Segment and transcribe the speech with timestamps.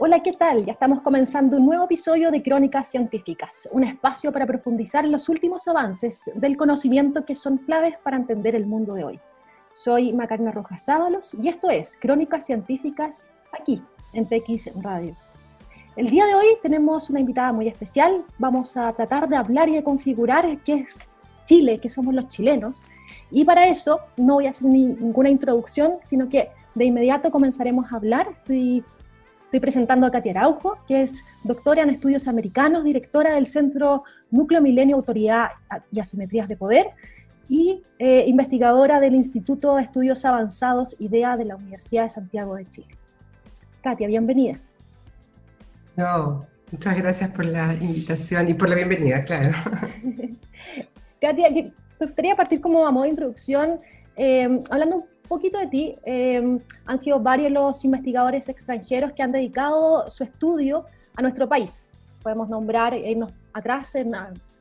[0.00, 0.64] Hola, ¿qué tal?
[0.64, 5.28] Ya estamos comenzando un nuevo episodio de Crónicas Científicas, un espacio para profundizar en los
[5.28, 9.20] últimos avances del conocimiento que son claves para entender el mundo de hoy.
[9.74, 13.82] Soy Macarena Rojas Sábalos y esto es Crónicas Científicas aquí
[14.12, 15.16] en TX Radio.
[15.96, 18.24] El día de hoy tenemos una invitada muy especial.
[18.38, 21.10] Vamos a tratar de hablar y de configurar qué es
[21.44, 22.84] Chile, qué somos los chilenos.
[23.32, 27.96] Y para eso no voy a hacer ninguna introducción, sino que de inmediato comenzaremos a
[27.96, 28.28] hablar.
[28.30, 28.84] Estoy
[29.48, 34.60] Estoy presentando a Katia Araujo, que es doctora en estudios americanos, directora del Centro Núcleo
[34.60, 35.52] Milenio, Autoridad
[35.90, 36.88] y Asimetrías de Poder,
[37.48, 42.68] y eh, investigadora del Instituto de Estudios Avanzados IDEA de la Universidad de Santiago de
[42.68, 42.94] Chile.
[43.80, 44.60] Katia, bienvenida.
[45.96, 49.52] No, muchas gracias por la invitación y por la bienvenida, claro.
[51.22, 53.80] Katia, me gustaría partir como a modo de introducción,
[54.14, 55.96] eh, hablando un poquito de ti.
[56.04, 61.88] Em, han sido varios los investigadores extranjeros que han dedicado su estudio a nuestro país.
[62.22, 63.92] Podemos nombrar, irnos atrás,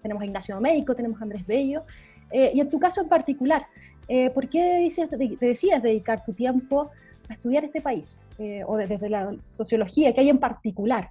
[0.01, 1.83] tenemos a Ignacio Domérico, tenemos a Andrés Bello,
[2.31, 3.65] eh, y en tu caso en particular,
[4.07, 6.91] eh, ¿por qué te, decides dedicar tu tiempo
[7.29, 11.09] a estudiar este país, eh, o desde la sociología, que hay en particular?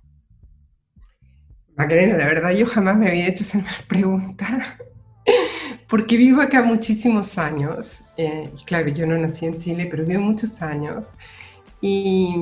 [1.74, 4.78] Macarena, la verdad yo jamás me había hecho esa pregunta
[5.88, 8.04] porque vivo acá muchísimos años.
[8.16, 11.12] Eh, claro, yo no nací en Chile, pero vivo muchos años.
[11.80, 12.34] Y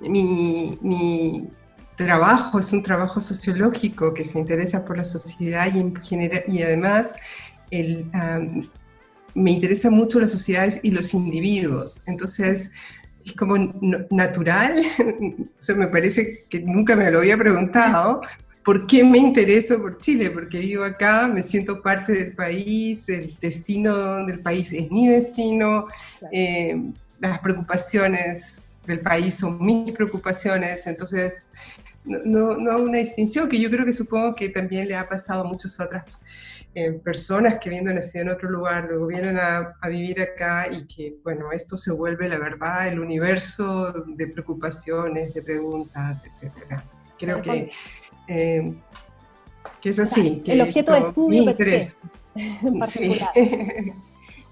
[0.00, 1.48] mi,
[1.96, 5.94] trabajo es un trabajo sociológico que se interesa por la sociedad y, en
[6.46, 7.14] y además
[7.70, 8.04] el,
[9.34, 12.02] me interesa mucho las sociedades y los individuos.
[12.06, 12.70] Entonces,
[13.24, 13.56] es como
[14.10, 14.82] natural,
[15.58, 18.20] eso me parece que nunca me lo había preguntado,
[18.66, 20.28] ¿Por qué me intereso por Chile?
[20.28, 25.86] Porque vivo acá, me siento parte del país, el destino del país es mi destino,
[26.32, 26.76] eh,
[27.20, 31.46] las preocupaciones del país son mis preocupaciones, entonces
[32.04, 35.44] no, no, una distinción que yo creo que supongo que también le ha pasado a
[35.44, 36.20] muchas otras
[36.74, 40.88] eh, personas que habiendo nacido en otro lugar, luego vienen a, a, vivir acá y
[40.88, 46.80] que, bueno, esto se vuelve la verdad, el universo de preocupaciones, de preguntas, etc.
[47.18, 47.70] Creo que
[48.28, 48.74] eh,
[49.80, 50.42] que es así.
[50.46, 51.92] el objeto de estudio per
[52.34, 53.30] en particular.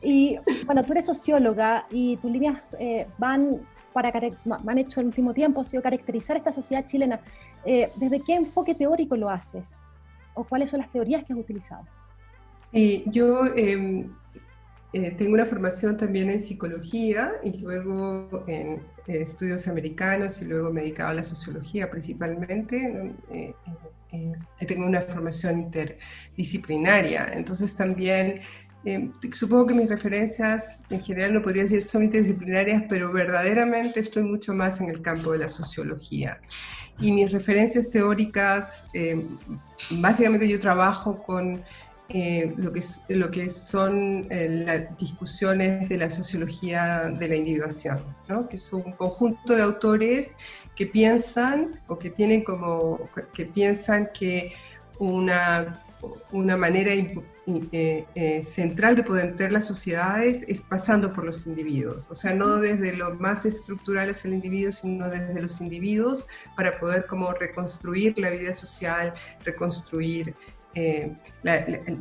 [0.07, 3.63] Y bueno, tú eres socióloga y tus líneas eh, van
[3.95, 7.21] para han hecho en el último tiempo ha sido caracterizar esta sociedad chilena.
[7.65, 9.83] Eh, ¿Desde qué enfoque teórico lo haces?
[10.35, 11.85] ¿O cuáles son las teorías que has utilizado?
[12.71, 13.45] Sí, yo
[14.95, 20.73] em, tengo una formación también en psicología y luego en eh, estudios americanos y luego
[20.73, 23.13] me he dedicado a la sociología principalmente.
[23.31, 23.55] Eh,
[24.13, 28.41] eh, tengo una formación interdisciplinaria, entonces también
[29.33, 34.55] supongo que mis referencias en general no podría decir son interdisciplinarias, pero verdaderamente estoy mucho
[34.55, 36.39] más en el campo de la sociología.
[37.01, 38.87] Y mis referencias teóricas,
[39.91, 41.65] básicamente yo trabajo con
[42.11, 48.05] eh, lo, que, lo que son eh, las discusiones de la sociología de la individuación,
[48.29, 48.47] ¿no?
[48.47, 50.37] que es un conjunto de autores
[50.77, 54.53] que piensan o que tienen como que piensan que
[54.99, 55.83] una,
[56.31, 56.93] una manera
[57.47, 62.59] eh, central de poder entender las sociedades es pasando por los individuos, o sea, no
[62.59, 68.19] desde lo más estructural hacia el individuo, sino desde los individuos para poder como reconstruir
[68.19, 70.35] la vida social, reconstruir
[70.75, 71.13] eh,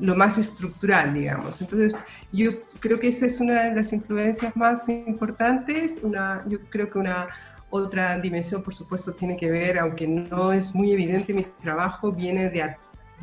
[0.01, 1.61] lo más estructural, digamos.
[1.61, 1.93] Entonces,
[2.31, 5.99] yo creo que esa es una de las influencias más importantes.
[6.01, 7.27] Una, yo creo que una
[7.69, 12.49] otra dimensión, por supuesto, tiene que ver, aunque no es muy evidente mi trabajo, viene
[12.49, 12.75] de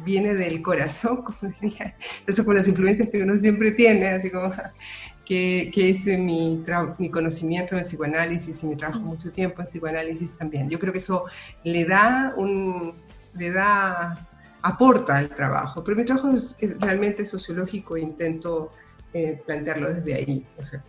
[0.04, 1.94] viene del corazón, como diría.
[2.26, 4.52] Esas son las influencias que uno siempre tiene, así como
[5.24, 6.64] que, que es mi,
[6.98, 10.68] mi conocimiento en el psicoanálisis y mi trabajo mucho tiempo en psicoanálisis también.
[10.68, 11.24] Yo creo que eso
[11.64, 12.94] le da un,
[13.34, 14.26] le da
[14.62, 18.70] aporta al trabajo, pero mi trabajo es, realmente sociológico e intento
[19.12, 20.46] eh, plantearlo desde ahí,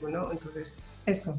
[0.10, 0.32] ¿no?
[0.32, 1.38] Entonces, eso.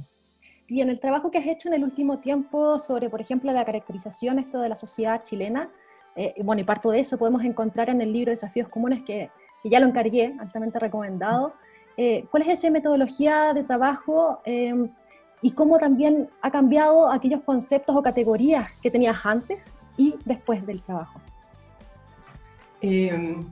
[0.68, 3.64] Y en el trabajo que has hecho en el último tiempo sobre, por ejemplo, la
[3.64, 5.68] caracterización esto de la sociedad chilena,
[6.16, 9.30] eh, bueno, y parto de eso podemos encontrar en el libro Desafíos Comunes, que,
[9.62, 11.54] que ya lo encargué, altamente recomendado.
[11.96, 14.40] Eh, ¿Cuál es esa metodología de trabajo
[15.42, 20.80] y cómo también ha cambiado aquellos conceptos o categorías que tenías antes y después del
[20.80, 21.20] trabajo?
[22.82, 23.46] Em,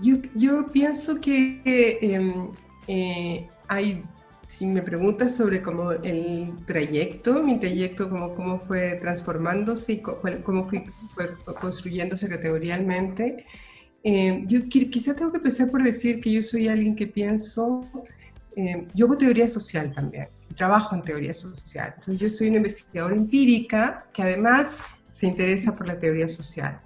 [0.00, 2.50] yo, yo, pienso que em,
[2.86, 4.02] eh, hay,
[4.48, 10.64] si me preguntas sobre cómo el trayecto, mi trayecto, cómo, cómo fue transformándose y cómo,
[10.64, 13.44] fue, fue construyéndose categorialmente,
[14.02, 17.86] em, yo quizá tengo que empezar por decir que yo soy alguien que pienso,
[18.92, 20.28] yo hago teoría social también.
[20.56, 21.94] trabajo en teoría social.
[21.96, 26.80] Entonces yo soy una investigadora empírica que además se interesa por la teoría social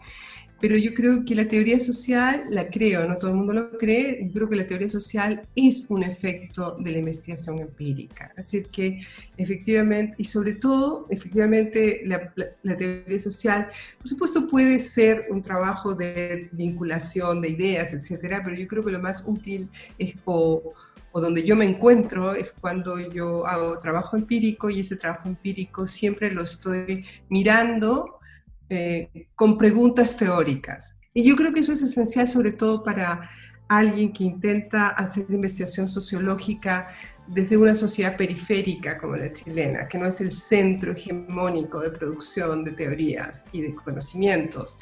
[0.63, 4.25] pero yo creo que la teoría social, la creo, no todo el mundo lo cree,
[4.25, 8.33] yo creo que la teoría social es un efecto de la investigación empírica.
[8.37, 9.01] Así que
[9.37, 13.67] efectivamente, y sobre todo, efectivamente, la, teoría social,
[13.99, 18.93] por supuesto, puede ser un trabajo de vinculación de ideas, etcétera, pero yo creo que
[18.93, 19.69] lo más útil
[19.99, 20.75] es o,
[21.11, 25.89] o donde yo me encuentro es cuando yo hago trabajo empírico y ese trabajo empírico
[25.89, 28.21] siempre lo estoy mirando
[28.69, 30.97] eh, con preguntas teóricas.
[31.15, 33.31] Y yo creo que eso es esencial sobre todo para
[33.69, 36.89] alguien que intenta hacer investigación sociológica
[37.27, 42.65] desde una sociedad periférica como la chilena, que no es el centro hegemónico de producción
[42.65, 44.79] de teorías y de conocimientos.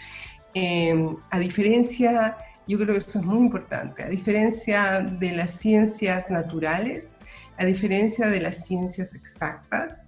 [0.54, 2.36] Em, a diferencia,
[2.66, 7.18] yo creo que eso es muy importante, a diferencia de las ciencias naturales,
[7.58, 10.02] a diferencia de las ciencias exactas,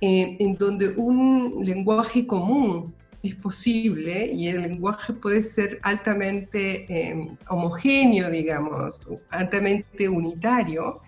[0.00, 7.28] eh, en donde un lenguaje común es posible y el lenguaje puede ser altamente eh,
[7.48, 11.00] homogéneo, digamos, altamente unitario,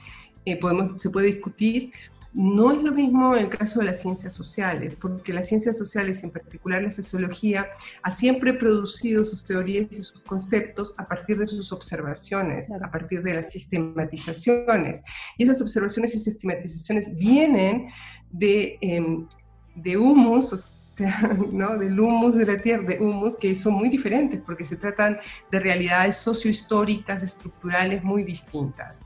[0.45, 1.93] eh, podemos, se puede discutir.
[2.33, 6.23] No es lo mismo en el caso de las ciencias sociales, porque las ciencias sociales,
[6.23, 7.67] en particular la sociología,
[8.05, 13.25] ha siempre producido sus teorías y sus conceptos a partir de sus observaciones, a partir
[13.25, 15.03] de las sistematizaciones.
[15.39, 17.89] Y esas observaciones y sistematizaciones vienen
[18.31, 19.27] de, eh,
[19.75, 20.73] de humus,
[21.53, 21.79] ¿no?
[21.79, 25.19] del humus de la tierra, de humus que son muy diferentes porque se tratan
[25.51, 29.03] de realidades sociohistóricas, estructurales muy distintas.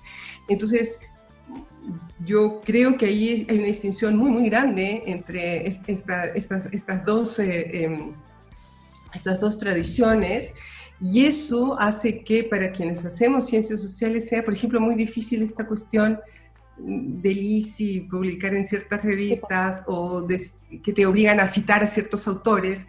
[0.48, 0.98] Entonces,
[2.24, 6.30] yo creo que ahí hay una distinción muy, muy grande entre estas,
[6.72, 8.14] estas, dos, eh, em,
[9.14, 10.54] estas dos tradiciones.
[11.00, 15.66] Y eso hace que para quienes hacemos ciencias sociales sea, por ejemplo, muy difícil esta
[15.66, 16.18] cuestión
[16.76, 20.26] del ICI, publicar en ciertas revistas o
[20.82, 22.86] que te obligan a citar a ciertos autores,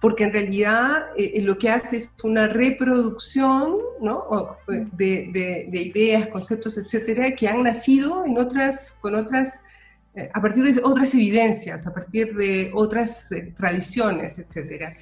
[0.00, 4.56] porque en realidad eh, lo que hace es una reproducción ¿no?
[4.92, 9.62] de, ideas, conceptos, etcétera, que han nacido en otras, con otras,
[10.14, 14.96] eh, a partir de otras evidencias, a partir de otras eh, tradiciones, etcétera.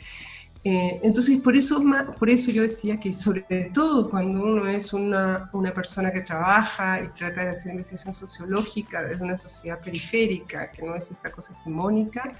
[0.66, 1.84] Eh, entonces, por eso,
[2.18, 3.42] por eso yo decía que sobre
[3.74, 9.02] todo cuando uno es una, una, persona que trabaja y trata de hacer investigación sociológica
[9.02, 12.32] desde una sociedad periférica, que no es esta cosa hegemónica,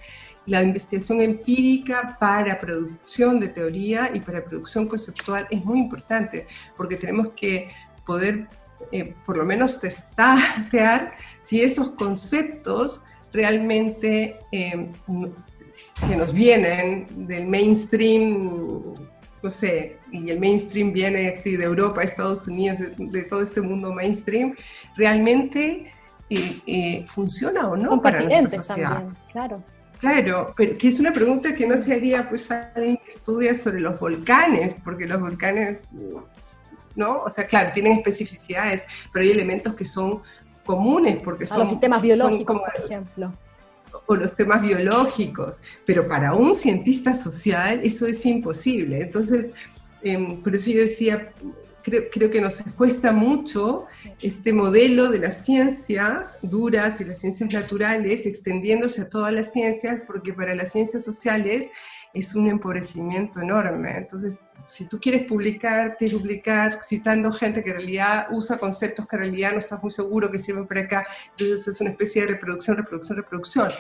[0.47, 6.47] la investigación empírica para producción de teoría y para producción conceptual es muy importante,
[6.79, 7.69] porque tenemos que
[8.07, 8.49] poder
[8.91, 14.93] eh, por lo menos testear si esos conceptos realmente eh,
[16.09, 18.95] que nos vienen del mainstream,
[19.43, 23.93] no sé, y el mainstream viene así de Europa, Estados Unidos, de, todo este mundo
[23.93, 24.55] mainstream,
[24.97, 25.93] realmente
[26.31, 29.05] eh, eh, funciona o no para nuestra sociedad.
[29.31, 29.63] claro.
[30.01, 33.81] Claro, pero que es una pregunta que no se haría pues alguien que estudia sobre
[33.81, 35.79] los volcanes, porque los volcanes,
[36.95, 37.23] ¿no?
[37.23, 40.21] O sea, claro, tienen especificidades, pero hay elementos que son
[40.67, 41.61] comunes, porque son...
[41.61, 43.33] Los sistemas biológicos, por ejemplo
[44.07, 49.01] o los temas biológicos, pero para un cientista social eso es imposible.
[49.01, 49.53] Entonces,
[50.03, 51.33] em, por eso yo decía,
[51.83, 53.87] creo, creo, que nos cuesta mucho
[54.21, 60.01] este modelo de la ciencia duras y las ciencias naturales extendiéndose a todas las ciencias,
[60.07, 61.71] porque para las ciencias sociales
[62.15, 63.99] es un empobrecimiento enorme.
[63.99, 69.17] Entonces, si tú quieres publicar, quieres publicar citando gente que en realidad usa conceptos que
[69.17, 72.29] en realidad no estás muy seguro que sirven para acá, entonces es una especie de
[72.29, 73.71] reproducción, reproducción, reproducción.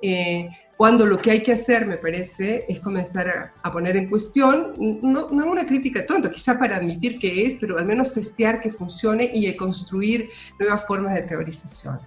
[0.00, 4.74] Eh, cuando lo que hay que hacer, me parece, es comenzar a, poner en cuestión,
[5.02, 8.70] no, no, una crítica tonta, quizá para admitir que es, pero al menos testear que
[8.70, 10.30] funcione y construir
[10.60, 11.98] nuevas formas de teorización.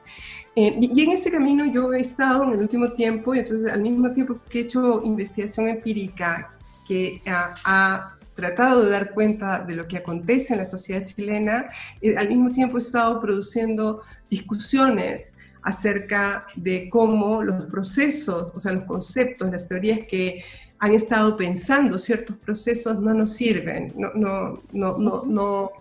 [0.55, 3.81] Eh, y, en ese camino yo he estado en el último tiempo, y entonces al
[3.81, 6.53] mismo tiempo que he hecho investigación empírica,
[6.87, 11.69] que ha, tratado de dar cuenta de lo que acontece en la sociedad chilena,
[12.01, 18.71] eh, al mismo tiempo he estado produciendo discusiones acerca de cómo los procesos, o sea,
[18.71, 20.43] los conceptos, las teorías que
[20.79, 25.71] han estado pensando ciertos procesos no nos sirven, no, no, no, no, no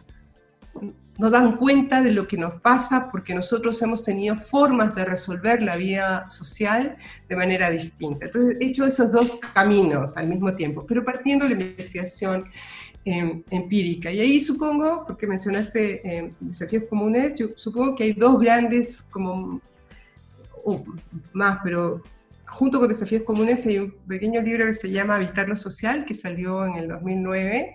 [1.21, 5.61] no dan cuenta de lo que nos pasa porque nosotros hemos tenido formas de resolver
[5.61, 6.97] la vida social
[7.29, 8.25] de manera distinta.
[8.25, 12.47] Entonces, he hecho esos dos caminos al mismo tiempo, pero partiendo de la investigación
[13.05, 14.11] em, empírica.
[14.11, 19.61] Y ahí supongo, porque mencionaste em, desafíos comunes, yo supongo que hay dos grandes, como
[21.35, 22.03] más, pero
[22.47, 26.15] junto con desafíos comunes hay un pequeño libro que se llama Habitar lo Social, que
[26.15, 27.75] salió en el 2009.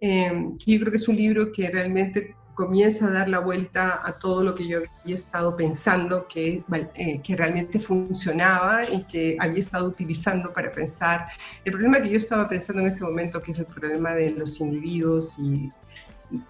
[0.00, 0.32] Eh,
[0.66, 4.42] yo creo que es un libro que realmente comienza a dar la vuelta a todo
[4.42, 9.86] lo que yo había estado pensando que, eh, que realmente funcionaba y que había estado
[9.86, 11.26] utilizando para pensar.
[11.64, 14.60] El problema que yo estaba pensando en ese momento, que es el problema de los
[14.60, 15.72] individuos y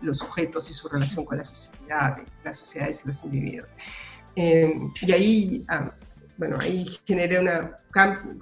[0.01, 3.69] los sujetos y su relación con la sociedad, las sociedades y los individuos.
[4.37, 5.93] Eh, y ahí ah,
[6.37, 7.79] bueno, ahí generé una,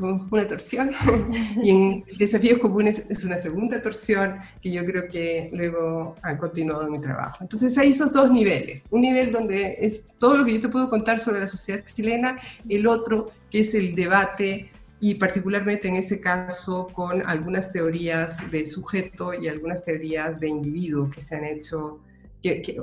[0.01, 0.93] una torsión
[1.63, 6.91] y en Desafíos Comunes es una segunda torsión que yo creo que luego han continuado
[6.91, 7.39] mi trabajo.
[7.43, 10.89] Entonces hay esos dos niveles, un nivel donde es todo lo que yo te puedo
[10.89, 14.71] contar sobre la sociedad chilena, el otro que es el debate
[15.01, 21.11] y particularmente en ese caso con algunas teorías de sujeto y algunas teorías de individuo
[21.11, 22.01] que se han hecho,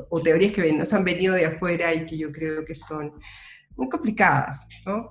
[0.09, 3.13] o teorías que nos han venido de afuera y que yo creo que son
[3.79, 4.67] muy complicadas.
[4.85, 5.09] ¿no?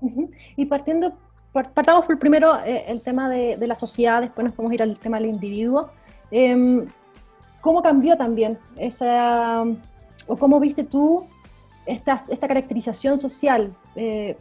[0.57, 1.13] Y partiendo,
[1.53, 5.19] partamos por primero eh, el tema de, la sociedad, después nos podemos ir al tema
[5.19, 5.91] del individuo.
[6.31, 6.87] Em,
[7.61, 9.65] ¿Cómo cambió también esa,
[10.27, 11.27] o cómo viste tú
[11.87, 13.73] esta, esta caracterización social?
[13.97, 14.37] Eh,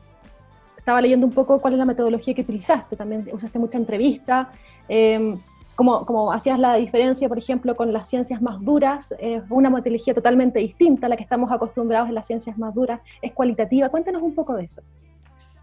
[0.78, 4.52] estaba leyendo un poco cuál es la metodología que utilizaste, también usaste mucha entrevista.
[4.88, 5.38] Eh,
[5.78, 10.58] como, hacías la diferencia, por ejemplo, con las ciencias más duras, es una metodología totalmente
[10.58, 13.88] distinta a la que estamos acostumbrados en las ciencias más duras, es cualitativa.
[13.90, 14.82] Cuéntanos un poco de eso.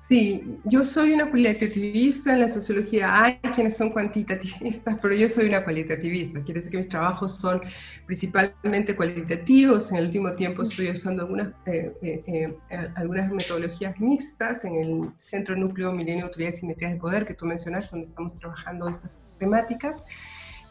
[0.07, 3.25] Sí, yo soy una cualitativista en la sociología.
[3.25, 6.43] Hay quienes son cuantitativistas, pero yo soy una cualitativista.
[6.43, 7.63] Quiere decir que mis trabajos son
[8.05, 9.91] principalmente cualitativos.
[9.93, 15.11] En el último tiempo estoy usando algunas, eh, eh, eh, algunas metodologías mixtas en el
[15.17, 19.19] Centro Núcleo Milenio, Autoridad y Simetrías de Poder que tú mencionaste, donde estamos trabajando estas
[19.39, 20.03] temáticas.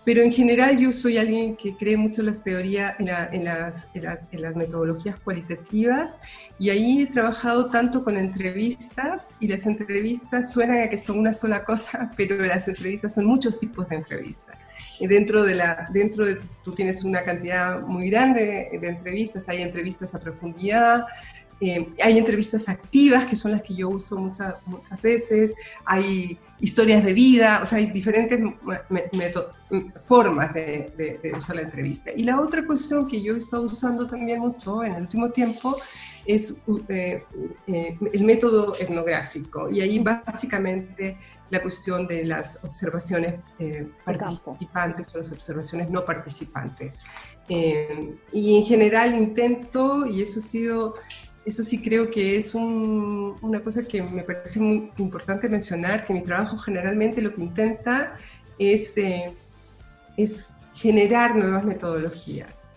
[0.05, 3.05] Pero en general yo soy alguien que cree mucho en las teorías, en,
[3.45, 6.19] las, en, las, metodologías cualitativas
[6.60, 11.31] y ahí he trabajado tanto con entrevistas y las entrevistas suenan a que son una
[11.31, 14.57] sola cosa, pero las entrevistas son muchos tipos de entrevistas.
[15.00, 19.62] Dentro de la, dentro de, tú tienes una cantidad muy grande de, de entrevistas, hay
[19.62, 21.05] entrevistas a profundidad,
[21.65, 25.55] eh, hay entrevistas activas, que son las que yo uso muchas, muchas veces,
[25.86, 28.38] hay historias de vida, o sea, hay diferentes
[30.01, 32.12] formas de, usar la entrevista.
[32.12, 35.77] Y la otra cuestión que yo he estado usando también mucho en el último tiempo
[36.25, 36.53] es
[36.89, 37.24] eh,
[37.67, 39.70] eh, el método etnográfico.
[39.70, 41.17] Y ahí básicamente
[41.50, 43.36] la cuestión de las observaciones
[44.03, 47.01] participantes o las observaciones no participantes.
[47.48, 50.96] y en general intento, y eso ha sido
[51.45, 56.23] eso sí creo que es una cosa que me parece muy importante mencionar, que mi
[56.23, 58.17] trabajo generalmente lo que intenta
[58.57, 59.35] es, eh,
[60.17, 62.67] es generar nuevas metodologías.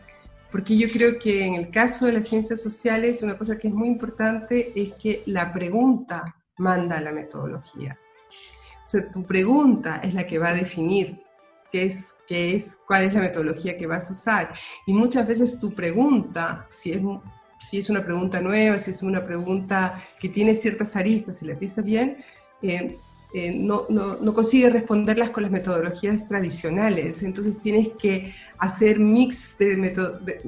[0.50, 3.74] Porque yo creo que en el caso de las ciencias sociales, una cosa que es
[3.74, 7.98] muy importante es que la pregunta manda la metodología.
[8.84, 11.20] O sea, tu pregunta es la que va a definir
[11.72, 14.54] qué es, qué es, cuál es la metodología que vas a usar.
[14.86, 17.00] Y muchas veces tu pregunta, si es
[17.68, 21.58] si es una pregunta nueva, si es una pregunta que tiene ciertas aristas, si la
[21.58, 22.18] piensas bien,
[22.62, 22.96] eh,
[23.34, 27.24] eh, no, no, no consigues responderlas con las metodologías tradicionales.
[27.24, 29.76] Entonces tienes que hacer mix de,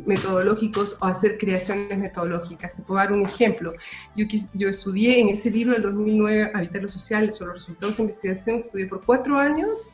[0.06, 2.75] metodológicos o hacer creaciones metodológicas.
[2.75, 3.75] Te puedo dar un ejemplo.
[4.14, 8.04] Yo, yo estudié en ese libro del 2009, Habitar lo Social, sobre los resultados de
[8.04, 9.92] investigación, estudié por cuatro años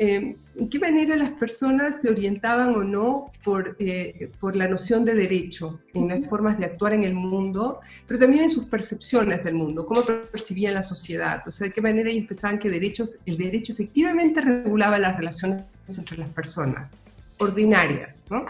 [0.00, 5.04] ¿En em, qué manera las personas se orientaban o no por, eh, por la noción
[5.04, 9.44] de derecho, en las formas de actuar en el mundo, pero también en sus percepciones
[9.44, 13.10] del mundo, cómo percibían la sociedad, o sea, de qué manera ellos pensaban que derecho,
[13.26, 16.96] el derecho efectivamente regulaba las relaciones entre las personas
[17.36, 18.46] ordinarias, ¿no?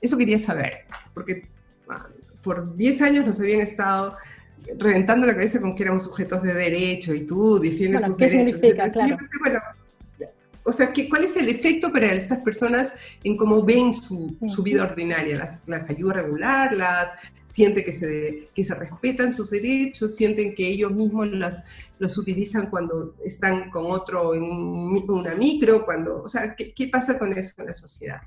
[0.00, 1.48] Eso quería saber, porque
[1.88, 2.06] ah,
[2.44, 4.16] por 10 años nos habían estado
[4.78, 8.60] reventando la cabeza con que éramos sujetos de derecho y tú defiendes tus derechos.
[8.60, 9.16] Significa, claro.
[9.40, 9.58] Bueno,
[10.64, 14.62] o sea, ¿qué, ¿cuál es el efecto para estas personas en cómo ven su, su
[14.62, 15.36] vida ordinaria?
[15.36, 17.08] ¿Las, ¿Las, ayuda a regularlas?
[17.44, 20.14] ¿Sienten que se, que se respetan sus derechos?
[20.14, 21.64] ¿Sienten que ellos mismos las,
[21.98, 25.84] los utilizan cuando están con otro en una micro?
[25.84, 28.22] Cuando, o sea, ¿qué, qué pasa con eso en la sociedad?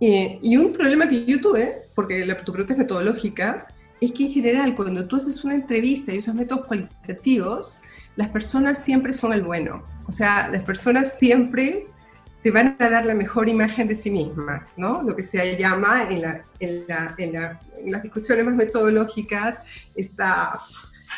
[0.00, 3.68] Eh, y un problema que yo tuve, porque la, tu pregunta es metodológica,
[4.00, 7.78] es que en general cuando tú haces una entrevista y usas métodos cualitativos,
[8.16, 9.84] las personas siempre son el bueno.
[10.06, 11.86] O sea, las personas siempre
[12.42, 15.02] te van a dar la mejor imagen de sí mismas, ¿no?
[15.02, 17.32] Lo que se llama en, la, en, la, en,
[17.90, 19.62] las discusiones más metodológicas
[19.94, 20.60] esta,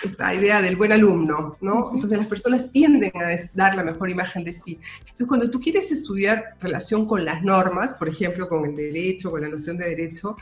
[0.05, 1.91] esta idea del buen alumno, ¿no?
[1.93, 4.79] Entonces las personas tienden a dar la mejor imagen de sí.
[5.01, 9.41] Entonces cuando tú quieres estudiar relación con las normas, por ejemplo, con el derecho, con
[9.41, 10.37] la noción de derecho,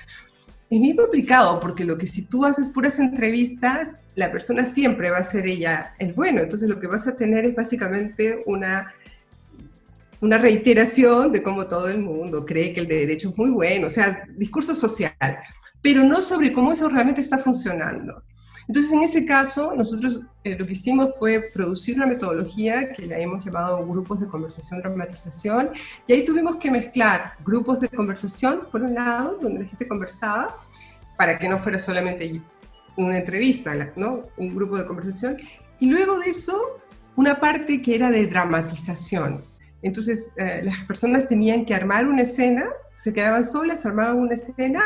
[0.76, 5.18] es muy complicado porque lo que si tú haces puras entrevistas, la persona siempre va
[5.18, 6.40] a ser ella el bueno.
[6.40, 8.92] Entonces lo que vas a tener es básicamente una,
[10.20, 13.90] una reiteración de cómo todo el mundo cree que el derecho es muy bueno, o
[13.90, 15.12] sea, discurso social,
[15.82, 18.22] pero no sobre cómo eso realmente está funcionando.
[18.66, 23.18] Entonces, en ese caso, nosotros eh, lo que hicimos fue producir una metodología que la
[23.18, 25.70] hemos llamado grupos de conversación dramatización,
[26.06, 30.63] y ahí tuvimos que mezclar grupos de conversación, por un lado, donde la gente conversaba,
[31.16, 32.40] para que no fuera solamente
[32.96, 34.22] una entrevista, ¿no?
[34.36, 35.38] un grupo de conversación,
[35.80, 36.78] y luego de eso,
[37.16, 39.44] una parte que era de dramatización.
[39.82, 42.66] Entonces, eh, las personas tenían que armar una escena,
[42.96, 44.82] se quedaban solas, armaban una escena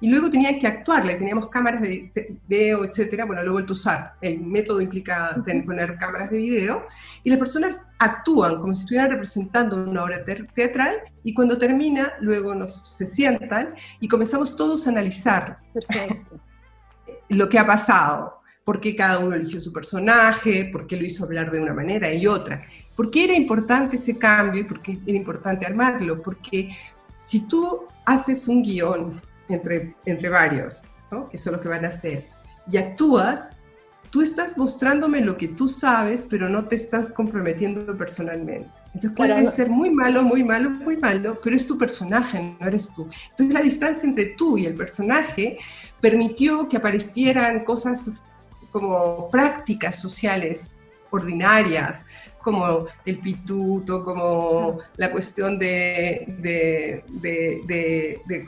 [0.00, 2.10] y luego tenían que actuarle, teníamos cámaras de
[2.48, 6.86] video, etcétera, bueno, luego el TUSAR, el método implica poner cámaras de video,
[7.22, 12.54] y las personas actúan como si estuvieran representando una obra teatral, y cuando termina, luego
[12.54, 15.58] nos, se sientan y comenzamos todos a analizar
[17.28, 21.24] lo que ha pasado, por qué cada uno eligió su personaje, por qué lo hizo
[21.24, 22.64] hablar de una manera y otra.
[22.96, 26.22] ¿Por qué era importante ese cambio y por qué era importante armarlo?
[26.22, 26.76] Porque
[27.18, 29.20] si tú haces un guion
[29.54, 30.82] entre, entre varios,
[31.30, 32.26] que son los que van a hacer,
[32.70, 33.50] y actúas,
[34.10, 38.68] tú estás mostrándome lo que tú sabes, pero no te estás comprometiendo personalmente.
[38.94, 42.92] Entonces puede ser muy malo, muy malo, muy malo, pero es tu personaje, no eres
[42.92, 43.08] tú.
[43.30, 45.58] Entonces la distancia entre tú y el personaje
[46.00, 48.22] permitió que aparecieran cosas
[48.70, 52.04] como prácticas sociales ordinarias,
[52.42, 57.04] como el pituto, como la cuestión de, de,
[58.26, 58.46] de,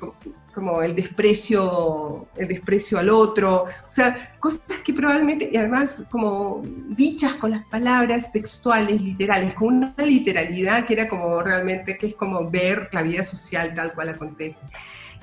[0.54, 6.62] como el desprecio, el desprecio al otro, o sea, cosas que probablemente, y además como
[6.88, 12.14] dichas con las palabras textuales, literales, con una literalidad que era como realmente, que es
[12.14, 14.64] como ver la vida social tal cual acontece.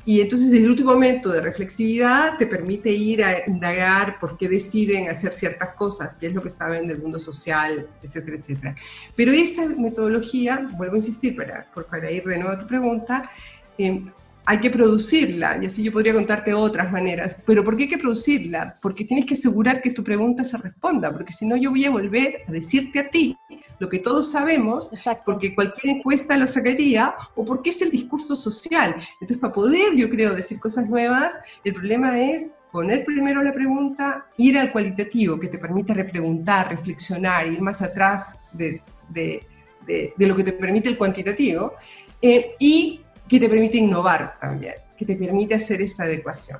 [0.04, 5.10] Y entonces el último momento de reflexividad te permite ir a indagar por qué deciden
[5.10, 8.76] hacer ciertas cosas, qué es lo que saben del mundo social, etcétera, etcétera.
[9.16, 13.30] Pero esa metodología, vuelvo a insistir para, para ir de nuevo a tu pregunta,
[13.78, 14.04] eh,
[14.46, 17.98] hay que producirla, y así yo podría contarte otras maneras, pero ¿por qué hay que
[17.98, 18.78] producirla?
[18.82, 21.92] Porque tienes que asegurar que tu pregunta se responda, porque si no yo voy a
[21.92, 23.38] volver a decirte a ti
[23.80, 24.92] lo que todos sabemos,
[25.26, 28.96] porque cualquier encuesta lo sacaría, o porque es el discurso social.
[29.14, 34.28] Entonces, para poder, yo creo, decir cosas nuevas, el problema es poner primero la pregunta,
[34.38, 39.46] ir al cualitativo, que te permite repreguntar, reflexionar, ir más atrás de, de,
[39.88, 41.74] de, lo que te permite el cuantitativo,
[42.22, 43.02] eh, y
[43.32, 46.60] que te permite innovar también, que te permite hacer esta adecuación.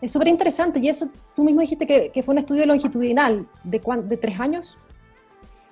[0.00, 3.80] Es súper interesante y eso tú mismo dijiste que, que, fue un estudio longitudinal, ¿de,
[4.02, 4.76] de tres años?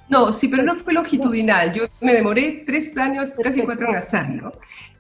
[0.09, 1.73] No, sí, pero no fue longitudinal.
[1.73, 4.53] Yo me demoré tres años, casi cuatro en hacerlo.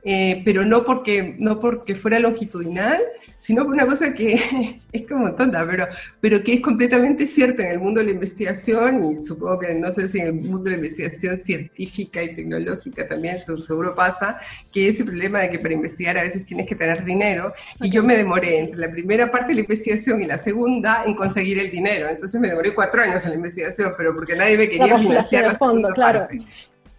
[0.04, 3.00] Eh, pero no porque, no porque fuera longitudinal,
[3.36, 5.86] sino por una cosa que es como tonta, pero,
[6.20, 9.92] pero que es completamente cierta en el mundo de la investigación y supongo que no
[9.92, 14.38] sé si en el mundo de la investigación científica y tecnológica también seguro pasa,
[14.72, 18.02] que ese problema de que para investigar a veces tienes que tener dinero y yo
[18.02, 21.70] me demoré entre la primera parte de la investigación y la segunda en conseguir el
[21.70, 25.44] dinero, entonces me demoré cuatro años en la investigación, pero porque nadie me quería financiar
[25.44, 26.26] la fondo, claro.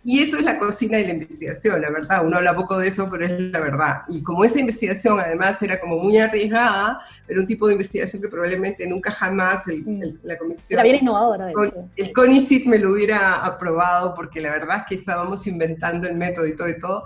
[0.06, 2.26] Y eso es la cocina y la investigación, la verdad.
[2.26, 4.02] Uno habla poco de eso, pero es la verdad.
[4.10, 8.28] Y como esa investigación además era como muy arriesgada, era un tipo de investigación que
[8.28, 10.02] probablemente nunca jamás mm.
[10.24, 10.78] la comisión...
[10.78, 11.90] Era bien innovadora, de hecho.
[11.96, 16.48] El CONICIT me lo hubiera aprobado porque la verdad es que estábamos inventando el método
[16.48, 17.04] y todo y todo.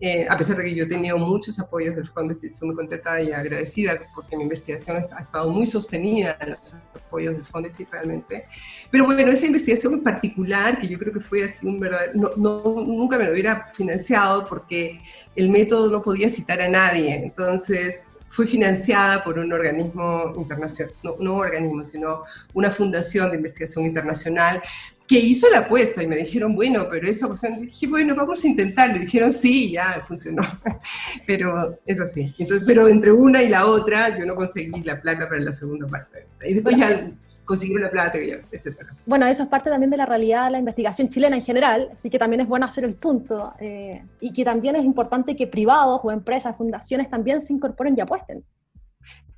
[0.00, 3.20] Eh, a pesar de que yo he tenido muchos apoyos del fondo, estoy muy contenta
[3.20, 8.46] y agradecida porque mi investigación ha estado muy sostenida en los apoyos del fondo, realmente.
[8.92, 12.30] Pero bueno, esa investigación en particular, que yo creo que fue así un verdadero, no,
[12.36, 15.00] no, nunca me lo hubiera financiado porque
[15.34, 21.16] el método no podía citar a nadie, entonces fue financiada por un organismo internacional, no,
[21.18, 22.22] no un organismo, sino
[22.54, 24.62] una fundación de investigación internacional
[25.08, 28.46] que hizo la apuesta y me dijeron, bueno, pero esa cosa, dije, bueno, vamos a
[28.46, 28.96] intentarlo.
[28.96, 30.42] Y dijeron, sí, ya funcionó.
[31.26, 32.34] pero es así.
[32.38, 35.86] Entonces, pero entre una y la otra, yo no conseguí la plata para la segunda
[35.88, 36.26] parte.
[36.44, 37.10] Y después ya
[37.46, 38.76] conseguir la plata, etc.
[39.06, 42.10] Bueno, eso es parte también de la realidad de la investigación chilena en general, así
[42.10, 43.54] que también es bueno hacer el punto.
[43.58, 48.02] Eh, y que también es importante que privados o empresas, fundaciones también se incorporen y
[48.02, 48.44] apuesten.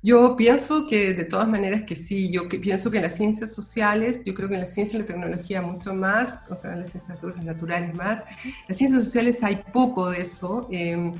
[0.03, 3.53] Yo pienso que de todas maneras que sí, yo que pienso que en las ciencias
[3.53, 6.79] sociales, yo creo que en la ciencia y la tecnología mucho más, o sea, en
[6.79, 8.25] las ciencias naturales más,
[8.67, 10.67] las ciencias sociales hay poco de eso.
[10.71, 11.13] Em,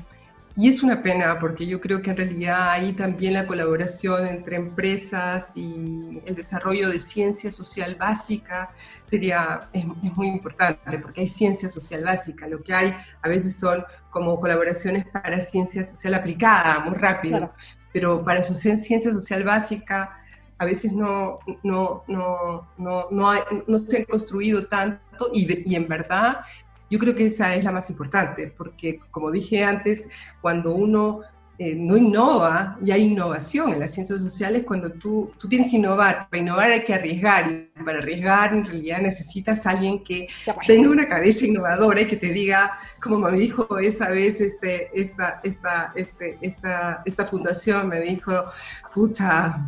[0.56, 4.56] y es una pena porque yo creo que en realidad ahí también la colaboración entre
[4.56, 8.70] empresas y el desarrollo de ciencia social básica
[9.02, 13.84] sería, es, muy importante porque hay ciencia social básica, lo que hay a veces son
[14.10, 17.54] como colaboraciones para ciencia social aplicada, muy rápido,
[17.92, 20.18] pero para su ciencia social básica
[20.58, 23.32] a veces no, no, no, no, no,
[23.66, 26.38] no se han construido tanto y, y en verdad
[26.88, 30.08] yo creo que esa es la más importante, porque como dije antes,
[30.42, 31.22] cuando uno
[31.64, 35.76] eh, no innova, y hay innovación en las ciencias sociales cuando tú, tú tienes que
[35.76, 36.28] innovar.
[36.28, 40.26] Para innovar hay que arriesgar, y para arriesgar en realidad necesitas a alguien que
[40.66, 45.40] tenga una cabeza innovadora y que te diga, como me dijo esa vez este, esta,
[45.44, 48.32] esta, este, esta, esta fundación, me dijo,
[48.92, 49.60] pucha,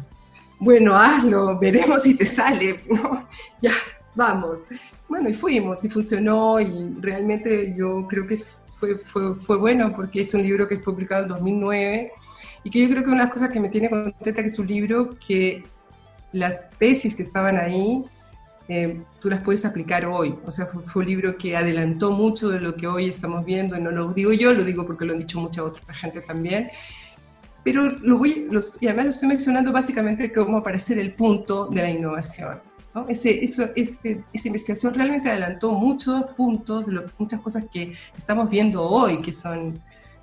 [0.59, 3.29] bueno, hazlo, veremos si te sale, ¿no?
[3.61, 3.73] Ya,
[4.17, 4.65] vamos.
[5.09, 10.21] Bueno, y fuimos, y funcionó, y realmente yo creo que es fue, fue, bueno porque
[10.21, 12.13] es un libro que fue publicado en 2009
[12.65, 14.59] y que yo creo que una de las cosas que me tiene contenta que es
[14.59, 15.65] un libro que
[16.33, 18.05] las tesis que estaban ahí
[18.69, 20.35] eh, tú las puedes aplicar hoy.
[20.47, 23.81] O sea, fue, un libro que adelantó mucho de lo que hoy estamos viendo, y
[23.81, 26.71] no lo digo yo, lo digo porque lo han dicho mucha otra gente también.
[27.63, 28.49] Pero lo voy,
[28.81, 32.61] y además lo estoy mencionando básicamente como para ser el punto de la innovación.
[33.09, 36.85] Ese, eso, esa investigación realmente adelantó muchos puntos,
[37.19, 39.81] muchas cosas que estamos viendo hoy, que son,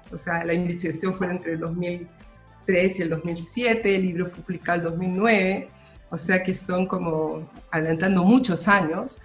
[0.10, 4.80] o sea, la investigación fue entre el 2003 y el 2007, el libro fue publicado
[4.80, 5.68] en el 2009,
[6.12, 9.20] o sea que son como adelantando muchos años.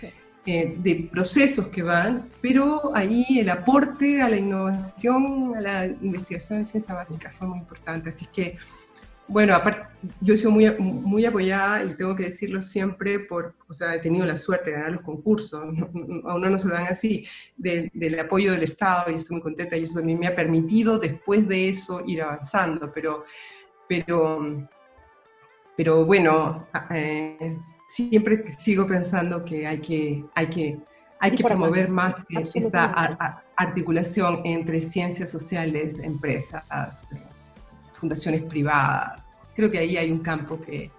[0.49, 6.61] Eh, de procesos que van, pero ahí el aporte a la innovación, a la investigación
[6.61, 8.11] de ciencia básica fue muy importante.
[8.11, 8.57] Así que
[9.29, 9.83] bueno, aparte,
[10.21, 13.99] yo he sido muy, muy apoyada y tengo que decirlo siempre, por, o sea, he
[13.99, 15.65] tenido la suerte de ganar los concursos, a
[16.35, 19.83] uno no se lo dan así, del apoyo del Estado y estoy muy contenta y
[19.83, 23.25] eso también me ha permitido después de eso ir avanzando, pero,
[23.89, 24.69] pero,
[25.77, 27.59] pero bueno, eh,
[27.89, 30.79] siempre sigo pensando que hay que, hay que,
[31.19, 37.09] hay que promover más, esta articulación entre ciencias sociales, empresas
[37.97, 39.31] fundaciones privadas.
[39.55, 40.91] Creo que ahí hay un campo que,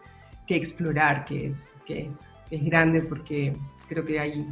[0.46, 3.54] que explorar, que es, que, es, es grande porque
[3.88, 4.48] creo que hay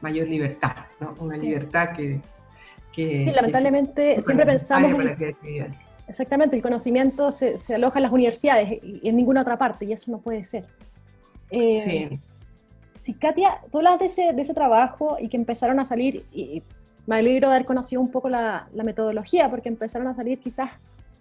[0.00, 1.14] mayor libertad, ¿no?
[1.20, 2.20] una libertad que,
[2.92, 3.22] que...
[3.22, 4.92] Sí, lamentablemente siempre pensamos...
[6.08, 9.92] exactamente, el conocimiento se, se, aloja en las universidades y en ninguna otra parte, y
[9.92, 10.64] eso no puede ser.
[11.50, 12.20] Eh, sí.
[13.00, 16.62] Sí, Katia, tú hablas de ese, de ese trabajo y que empezaron a salir, y
[17.06, 20.70] me alegro de haber conocido un poco la, la metodología, porque empezaron a salir quizás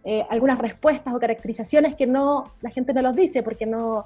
[0.04, 4.04] eh, algunas respuestas o caracterizaciones que no, la gente no los dice porque no,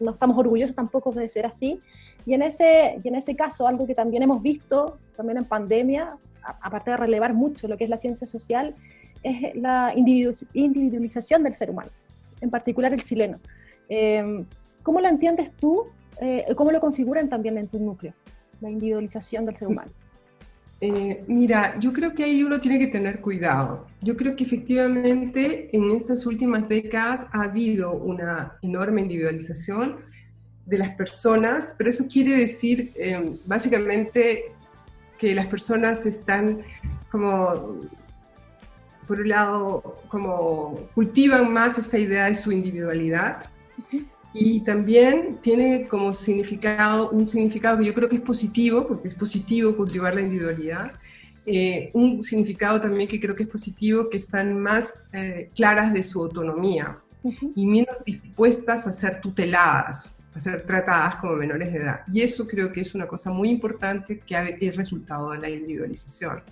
[0.00, 1.80] no estamos orgullosos tampoco de ser así.
[2.24, 6.16] Y en, ese, y en ese caso, algo que también hemos visto, también en pandemia,
[6.42, 8.74] aparte de relevar mucho lo que es la ciencia social,
[9.22, 11.90] es la individualización del ser humano,
[12.40, 13.38] en particular el chileno.
[13.88, 14.44] Eh,
[14.82, 15.84] ¿Cómo lo entiendes tú?
[16.20, 18.12] Eh, ¿Cómo lo configuran también en tu núcleo,
[18.60, 19.90] la individualización del ser humano?
[20.80, 23.86] Eh, mira, yo creo que ahí uno tiene que tener cuidado.
[24.02, 29.96] Yo creo que efectivamente en estas últimas décadas ha habido una enorme individualización
[30.66, 34.52] de las personas, pero eso quiere decir eh, básicamente
[35.18, 36.62] que las personas están
[37.10, 37.80] como,
[39.06, 43.48] por un lado, como cultivan más esta idea de su individualidad
[44.38, 49.14] y también tiene como significado, un significado que yo creo que es positivo, porque es
[49.14, 50.92] positivo cultivar la individualidad,
[51.46, 56.02] eh, un significado también que creo que es positivo, que están más eh, claras de
[56.02, 56.98] su autonomía
[57.54, 62.00] y menos dispuestas a ser tuteladas, a ser tratadas como menores de edad.
[62.12, 66.42] Y eso creo que es una cosa muy importante que es resultado de la individualización.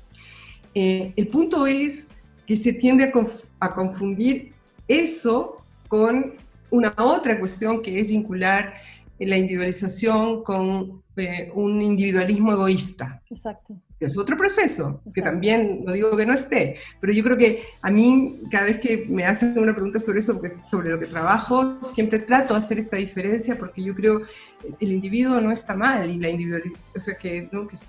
[0.75, 2.09] Eh, el punto es
[2.47, 3.13] que se tiende a,
[3.61, 4.53] a confundir
[4.89, 6.44] eso con
[6.75, 8.75] una otra cuestión que es vincular
[9.19, 13.23] la individualización con eh, un individualismo egoísta.
[13.31, 13.81] Exacto.
[14.01, 17.91] Es otro proceso, que también, no digo que no esté, pero yo creo que a
[17.91, 22.19] mí, cada vez que me hacen una pregunta sobre eso, sobre lo que trabajo, siempre
[22.19, 26.19] trato de hacer esta diferencia porque yo creo que el individuo no está mal y
[26.19, 27.49] la, individualización, o sea, que,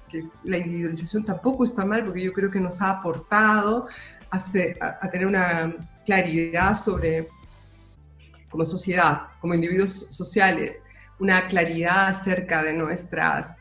[0.10, 3.88] que, la individualización tampoco está mal porque yo creo que nos ha aportado
[4.30, 4.38] a,
[5.02, 7.28] a tener una claridad sobre
[8.56, 10.82] como sociedad, como individuos sociales,
[11.20, 13.58] una claridad acerca de nuestras,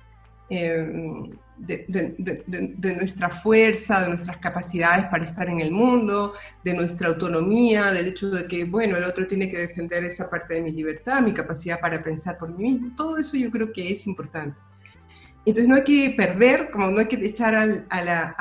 [0.48, 7.90] em, de, nuestra fuerza, de nuestras capacidades para estar en el mundo, de nuestra autonomía,
[7.90, 11.20] del hecho de que, bueno, el otro tiene que defender esa parte de mi libertad,
[11.20, 14.56] mi capacidad para pensar por mí mismo, todo eso yo creo que es importante.
[15.44, 18.36] Entonces no hay que perder, como no hay que echar a la,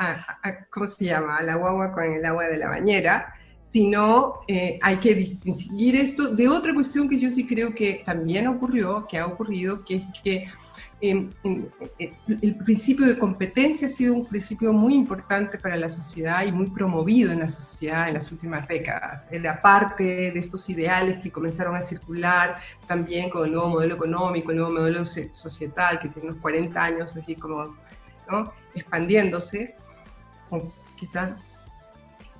[0.70, 3.34] ¿cómo se llama?, a la guagua con el agua de la bañera,
[3.68, 8.46] sino eh, hay que distinguir esto de otra cuestión que yo sí creo que también
[8.46, 10.46] ocurrió, que ha ocurrido, que es que
[11.00, 11.30] em,
[11.98, 16.52] eh, el principio de competencia ha sido un principio muy importante para la sociedad y
[16.52, 19.28] muy promovido en la sociedad en las últimas décadas.
[19.30, 24.50] Era parte de estos ideales que comenzaron a circular también con el nuevo modelo económico,
[24.50, 27.76] el nuevo modelo societal, que tiene unos 40 años, así como
[28.30, 28.52] ¿no?
[28.74, 29.74] expandiéndose,
[30.96, 31.36] quizá.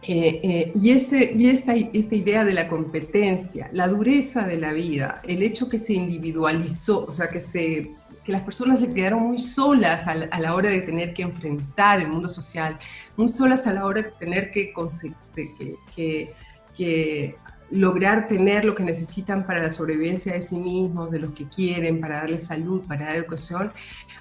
[0.07, 4.73] Eh, eh, y este, y esta, esta idea de la competencia, la dureza de la
[4.73, 9.23] vida, el hecho que se individualizó, o sea, que, se, que las personas se quedaron
[9.23, 12.79] muy solas a la, hora de tener que enfrentar el mundo social,
[13.17, 14.75] muy solas a la hora de tener que,
[15.35, 16.33] que, que,
[16.77, 17.37] que
[17.71, 21.99] lograr tener lo que necesitan para la sobrevivencia de sí mismos, de los que quieren,
[22.01, 23.73] para darles salud, para dar educación,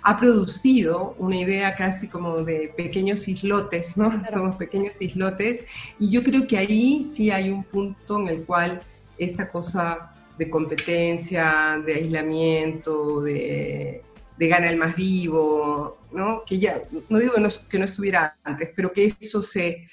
[0.04, 4.12] ha producido una idea casi como de pequeños islotes, ¿no?
[4.32, 5.66] Somos pequeños islotes,
[5.98, 8.82] y yo creo que ahí sí hay un punto en el cual
[9.18, 14.02] esta cosa de competencia, de aislamiento, de,
[14.38, 16.44] de gana el más vivo, ¿no?
[16.46, 19.88] Que ya, no digo que no, que no estuviera antes, pero que eso se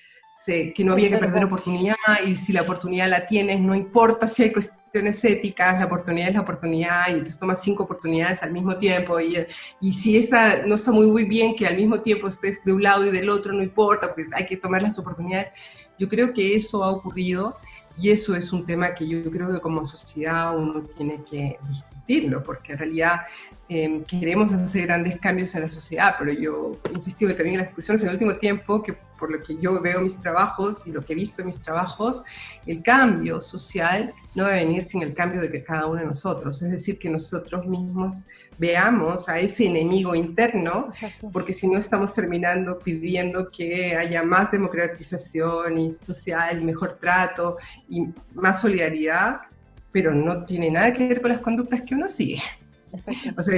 [0.75, 4.45] que no había que perder oportunidad y si la oportunidad la tienes, no importa si
[4.45, 8.77] hay cuestiones éticas, la oportunidad es la oportunidad y entonces tomas cinco oportunidades al mismo
[8.77, 9.47] tiempo y,
[9.81, 12.83] y si esa no está muy, muy bien que al mismo tiempo estés de un
[12.83, 15.49] lado y del otro, no importa, porque hay que tomar las oportunidades.
[15.99, 17.57] Yo creo que eso ha ocurrido
[17.97, 22.43] y eso es un tema que yo creo que como sociedad uno tiene que discutirlo,
[22.43, 23.21] porque en realidad
[23.73, 27.69] Em, queremos hacer grandes cambios en la sociedad, pero yo insisto que también en las
[27.69, 31.05] discusiones en el último tiempo, que por lo que yo veo mis trabajos y lo
[31.05, 32.25] que he visto en mis trabajos,
[32.67, 36.07] el cambio social no va a venir sin el cambio de que cada uno de
[36.07, 38.27] nosotros, es decir, que nosotros mismos
[38.59, 40.89] veamos a ese enemigo interno,
[41.33, 47.57] porque si no estamos terminando pidiendo que haya más democratización y social mejor trato
[47.89, 49.43] y más solidaridad,
[49.93, 52.43] pero no tiene nada que ver con las conductas que uno sigue.
[52.93, 53.55] O sea,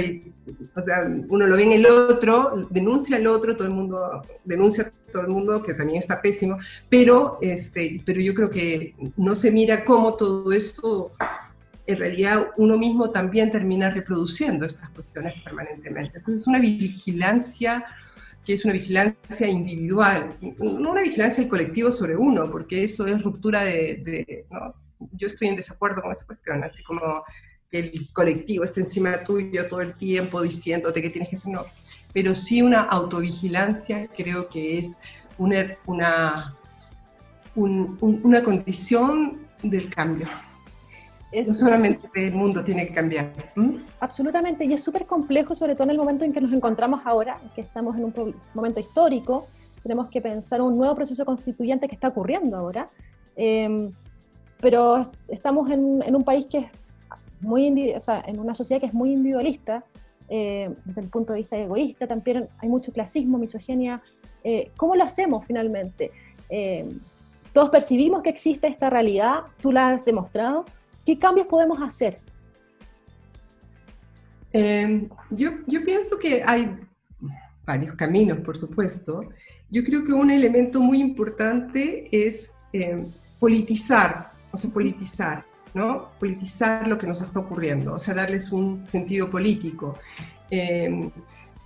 [0.75, 4.85] o sea, uno lo ve en el otro, denuncia al otro, todo el mundo denuncia
[4.85, 6.57] a todo el mundo, que también está pésimo,
[6.89, 11.11] pero, este, pero yo creo que no se mira cómo todo esto,
[11.87, 16.17] en realidad uno mismo también termina reproduciendo estas cuestiones permanentemente.
[16.17, 17.83] Entonces es una vigilancia
[18.45, 23.21] que es una vigilancia individual, no una vigilancia del colectivo sobre uno, porque eso es
[23.21, 24.01] ruptura de...
[24.03, 24.75] de ¿no?
[25.13, 27.23] Yo estoy en desacuerdo con esa cuestión, así como
[27.79, 31.65] el colectivo esté encima tuyo todo el tiempo diciéndote que tienes que hacer, no.
[32.13, 34.97] Pero sí una autovigilancia creo que es
[35.37, 36.55] una, una,
[37.55, 40.27] una condición del cambio.
[41.31, 43.31] no solamente el mundo tiene que cambiar.
[43.99, 47.37] Absolutamente, y es súper complejo, sobre todo en el momento en que nos encontramos ahora,
[47.55, 49.47] que estamos en un momento histórico,
[49.81, 52.89] tenemos que pensar un nuevo proceso constituyente que está ocurriendo ahora,
[53.35, 53.91] em,
[54.61, 56.65] pero estamos en, en, un país que es
[57.43, 59.83] muy, o sea, en una sociedad que es muy individualista,
[60.29, 64.01] eh, desde el punto de vista egoísta, también hay mucho clasismo, misoginia.
[64.43, 66.11] Eh, ¿Cómo lo hacemos finalmente?
[66.49, 66.89] Eh,
[67.51, 70.65] todos percibimos que existe esta realidad, tú la has demostrado.
[71.05, 72.19] ¿Qué cambios podemos hacer?
[75.31, 76.77] yo, yo pienso que hay
[77.65, 79.21] varios caminos, por supuesto.
[79.71, 82.51] Yo creo que un elemento muy importante es
[83.39, 85.43] politizar, o sea, politizar.
[85.73, 86.09] ¿No?
[86.19, 89.97] Politizar lo que nos está ocurriendo, o sea, darles un sentido político.
[90.49, 91.09] Em,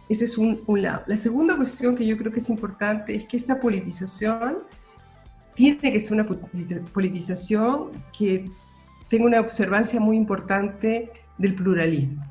[0.08, 1.04] ese es un, lado.
[1.08, 4.60] La segunda cuestión que yo creo que es importante es que esta politización
[5.54, 6.28] tiene que ser una
[6.94, 8.50] politización que
[9.10, 12.24] tenga una observancia muy importante del pluralismo.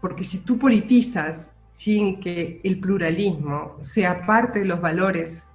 [0.00, 5.46] Porque si tú politizas sin que el pluralismo sea parte de los valores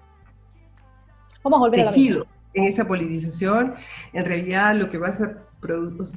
[1.44, 3.76] Vamos a volver en esa politización,
[4.14, 5.38] en realidad lo que vas a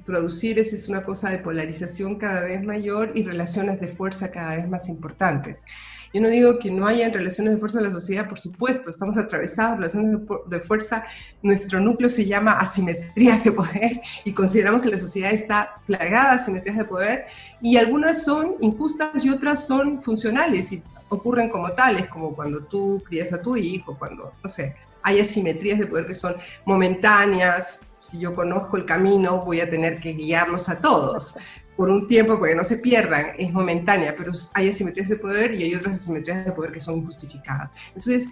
[0.05, 4.57] producir es, es una cosa de polarización cada vez mayor y relaciones de fuerza cada
[4.57, 5.65] vez más importantes.
[6.13, 9.19] Yo no digo que no haya relaciones de fuerza en la sociedad, por supuesto, estamos
[9.19, 11.05] atravesados relaciones de fuerza,
[11.43, 16.37] nuestro núcleo se llama asimetrías de poder y consideramos que la sociedad está plagada de
[16.37, 17.27] asimetrías de poder
[17.61, 23.03] y algunas son injustas y otras son funcionales y ocurren como tales, como cuando tú
[23.07, 24.77] crías a tu hijo, cuando, no sé,
[25.09, 27.81] hay asimetrías de poder que son momentáneas.
[27.99, 31.35] Si yo conozco el camino, voy a tener que guiarlos a todos
[31.77, 33.29] por un tiempo para que no se pierdan.
[33.39, 36.99] Es momentánea, pero hay asimetrías de poder y hay otras asimetrías de poder que son
[36.99, 37.71] injustificadas.
[37.89, 38.29] Entonces,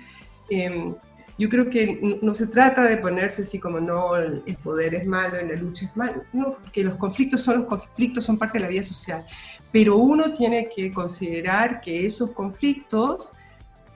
[0.51, 0.95] em,
[1.39, 5.37] yo creo que no se trata de ponerse así como no, el poder es malo
[5.43, 8.69] la lucha es malo, no, porque los conflictos son los conflictos, son parte de la
[8.69, 9.25] vida social,
[9.71, 13.33] pero uno tiene que considerar que esos conflictos,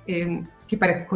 [0.06, 1.06] em, que para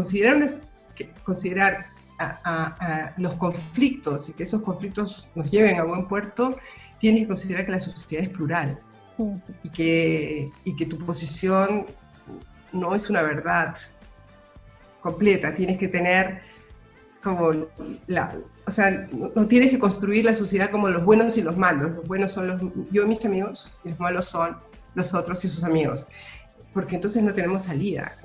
[0.94, 1.87] considerar considerar
[2.18, 6.57] a, los conflictos y que esos conflictos nos lleven a buen puerto,
[7.00, 8.78] tienes que considerar que la sociedad es plural
[9.62, 11.87] y que, y que tu posición
[12.72, 13.76] no es una verdad
[15.00, 16.42] completa, tienes que tener
[17.22, 17.52] como
[18.07, 21.92] la, o sea, no tienes que construir la sociedad como los buenos y los malos,
[21.92, 24.59] los buenos son los, yo y mis amigos, y los malos son
[24.94, 26.07] los otros y sus amigos.
[26.72, 28.16] porque entonces no tenemos salida.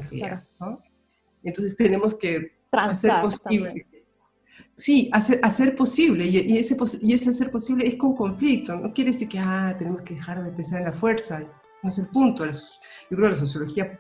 [1.44, 3.86] Entonces tenemos que hacer posible.
[4.76, 9.12] Sí, hacer, hacer posible, y, ese, y ese hacer posible es con conflicto, no quiere
[9.12, 11.44] decir que ah, tenemos que dejar de pensar en la fuerza,
[11.84, 12.46] no es el punto.
[12.46, 12.52] Yo
[13.10, 14.00] creo que la sociología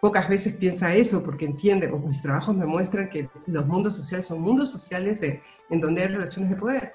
[0.00, 4.26] pocas veces piensa eso porque entiende, o mis trabajos me muestran que los mundos sociales
[4.26, 6.92] son mundos sociales de, en donde hay relaciones de poder.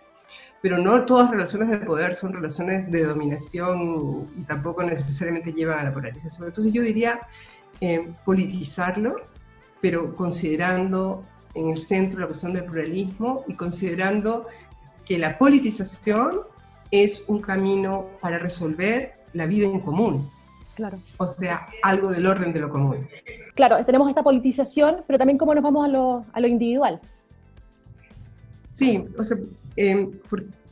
[0.61, 5.83] Pero no todas relaciones de poder son relaciones de dominación y tampoco necesariamente llevan a
[5.83, 6.47] la polarización.
[6.47, 7.19] Entonces yo diría
[7.81, 9.15] eh, politizarlo,
[9.83, 14.45] pero considerando en el centro la cuestión del pluralismo y considerando
[15.03, 16.39] que la politización
[16.89, 20.29] es un camino para resolver la vida en común.
[20.75, 20.99] Claro.
[21.17, 23.09] O sea, algo del orden de lo común.
[23.55, 27.01] Claro, tenemos esta politización, pero también cómo nos vamos a lo, a lo individual.
[28.69, 29.37] Sí, o sea,
[29.75, 30.13] em,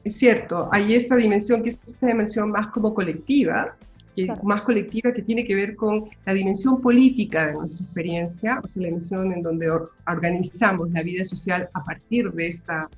[0.06, 3.76] es cierto, hay esta dimensión que es esta dimensión más como colectiva,
[4.16, 8.68] que, más colectiva que tiene que ver con la dimensión política de nuestra experiencia, o
[8.68, 9.70] sea, la dimensión en donde
[10.08, 12.90] organizamos la vida social a partir de esta,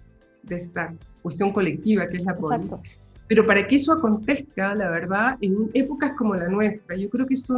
[0.44, 2.82] de esta cuestión colectiva que es la política.
[3.28, 7.34] Pero para que eso acontezca, la verdad, en épocas como la nuestra, yo creo que
[7.36, 7.56] esto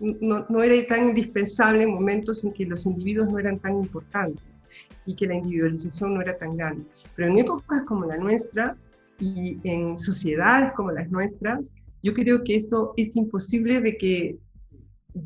[0.00, 4.66] no, no, era tan indispensable en momentos en que los individuos no eran tan importantes
[5.06, 6.84] y que la individualización no era tan grande.
[7.14, 8.76] Pero en épocas como la nuestra
[9.18, 11.70] y en sociedades como las nuestras,
[12.02, 14.36] yo creo que esto es imposible de que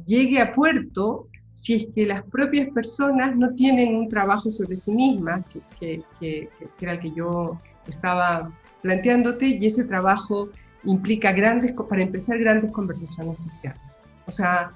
[0.07, 4.91] llegue a puerto si es que las propias personas no tienen un trabajo sobre sí
[4.91, 10.49] mismas, que, que, que, que era el que yo estaba planteándote y ese trabajo
[10.85, 13.81] implica grandes, para empezar, grandes conversaciones sociales.
[14.27, 14.73] O sea,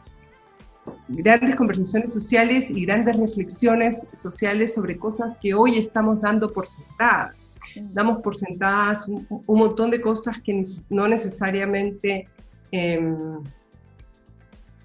[1.09, 7.35] grandes conversaciones sociales y grandes reflexiones sociales sobre cosas que hoy estamos dando por sentadas.
[7.77, 12.29] Damos por sentadas un, montón de cosas que no necesariamente
[12.71, 13.43] em,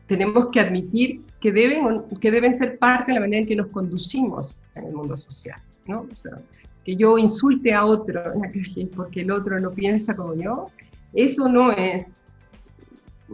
[0.08, 3.68] tenemos que admitir que deben, que deben ser parte de la manera en que nos
[3.68, 5.62] conducimos en el mundo social.
[5.88, 6.08] ¿no?
[6.12, 6.38] O sea,
[6.84, 10.68] que yo insulte a otro en la calle porque el otro no piensa como yo,
[11.14, 12.16] eso no es,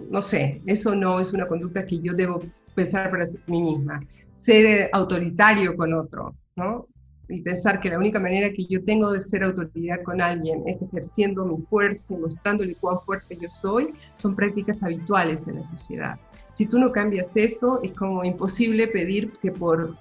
[0.10, 2.42] no sé, eso no es una conducta que yo debo
[2.76, 4.02] pensar para mí misma.
[4.36, 6.88] Ser autoritario con otro, ¿no?
[7.30, 10.82] Y pensar que la única manera que yo tengo de ser autoridad con alguien es
[10.82, 16.20] ejerciendo mi fuerza y mostrándole cuán fuerte yo soy, son prácticas habituales en la sociedad.
[16.52, 19.96] Si tú no cambias eso, es como imposible pedir que por,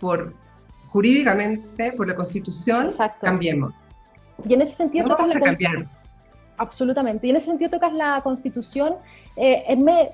[0.00, 0.34] por
[0.88, 2.88] jurídicamente, por la Constitución,
[3.20, 3.72] cambiemos.
[4.44, 5.88] Y en ese sentido tocas la Constitución.
[6.56, 7.26] Absolutamente.
[7.28, 8.96] Y en ese sentido tocas la Constitución.
[9.36, 10.10] Eh, en me...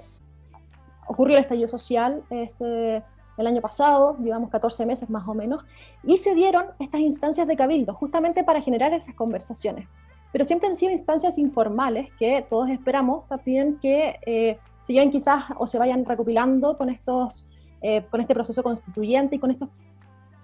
[1.10, 3.02] Ocurrió el estallido social este,
[3.38, 5.64] el año pasado, digamos 14 meses más o menos,
[6.02, 9.88] y se dieron estas instancias de cabildo justamente para generar esas conversaciones.
[10.32, 15.66] Pero siempre han sido instancias informales que todos esperamos también que eh, se quizás o
[15.66, 17.48] se vayan recopilando con, estos,
[17.80, 19.68] eh, con este proceso constituyente y con estos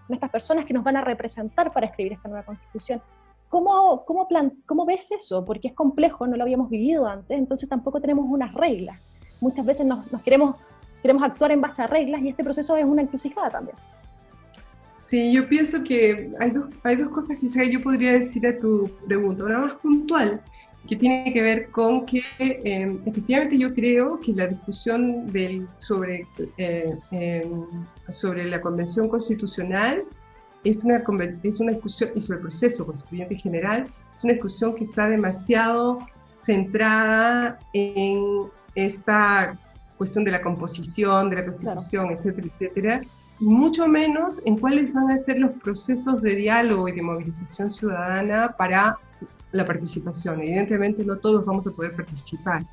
[0.09, 3.01] estas personas que nos van a representar para escribir esta nueva constitución.
[3.49, 5.45] ¿Cómo, cómo, plan, ¿Cómo ves eso?
[5.45, 9.01] Porque es complejo, no lo habíamos vivido antes, entonces tampoco tenemos unas reglas.
[9.41, 10.57] Muchas veces nos, queremos,
[11.05, 13.77] queremos actuar en base a reglas y este proceso es una encrucijada también.
[14.97, 18.91] Sí, yo pienso que hay dos, hay dos cosas que yo podría decir a tu
[19.07, 19.45] pregunta.
[19.45, 20.41] Una más puntual,
[20.89, 26.27] que tiene que ver con que em, efectivamente yo creo que la discusión del, sobre,
[26.57, 27.67] eh, em,
[28.09, 30.05] sobre la Convención Constitucional
[30.65, 31.05] es una,
[31.43, 35.11] es una discusión, y sobre el proceso constituyente en general, es una discusión que está
[35.11, 35.99] demasiado
[36.35, 39.59] centrada en esta
[39.97, 43.01] cuestión de la composición, de la constitución, etcétera, etcétera,
[43.41, 47.71] y mucho menos en cuáles van a ser los procesos de diálogo y de movilización
[47.71, 48.99] ciudadana para
[49.53, 50.41] la participación.
[50.41, 52.65] Evidentemente no todos vamos a poder participar,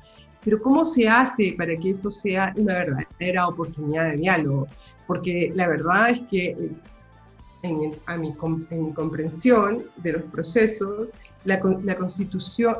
[0.44, 4.66] pero ¿cómo se hace para que esto sea una verdadera oportunidad de diálogo?
[5.06, 6.70] Porque la verdad es que
[7.62, 8.34] en, a mi,
[8.70, 11.10] en mi comprensión de los procesos,
[11.44, 12.76] la, la constitución,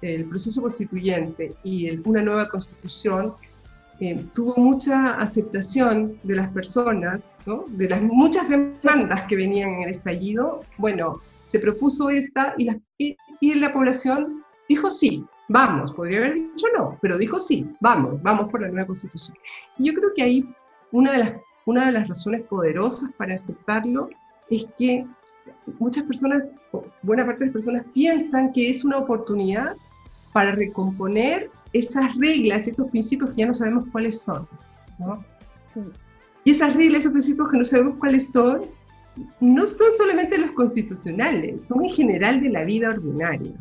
[0.00, 3.34] el proceso constituyente y una nueva constitución
[4.00, 7.28] eh, tuvo mucha aceptación de las personas,
[7.68, 10.64] de las muchas demandas que venían en el estallido.
[10.78, 13.16] Bueno, se propuso esta y la, y,
[13.54, 18.62] la población dijo sí, vamos, podría haber dicho no, pero dijo sí, vamos, vamos por
[18.62, 19.36] la nueva constitución.
[19.78, 20.48] Y yo creo que ahí
[20.90, 21.34] una de las,
[21.66, 24.10] una de las razones poderosas para aceptarlo
[24.50, 25.06] es que
[25.78, 26.52] muchas personas,
[27.02, 29.76] buena parte de las personas piensan que es una oportunidad
[30.34, 34.48] para recomponer esas reglas, esos principios que ya no sabemos cuáles son.
[36.42, 38.62] Y esas reglas, esos principios que no sabemos cuáles son,
[39.40, 43.52] no son solamente los constitucionales, son en general de la vida ordinaria.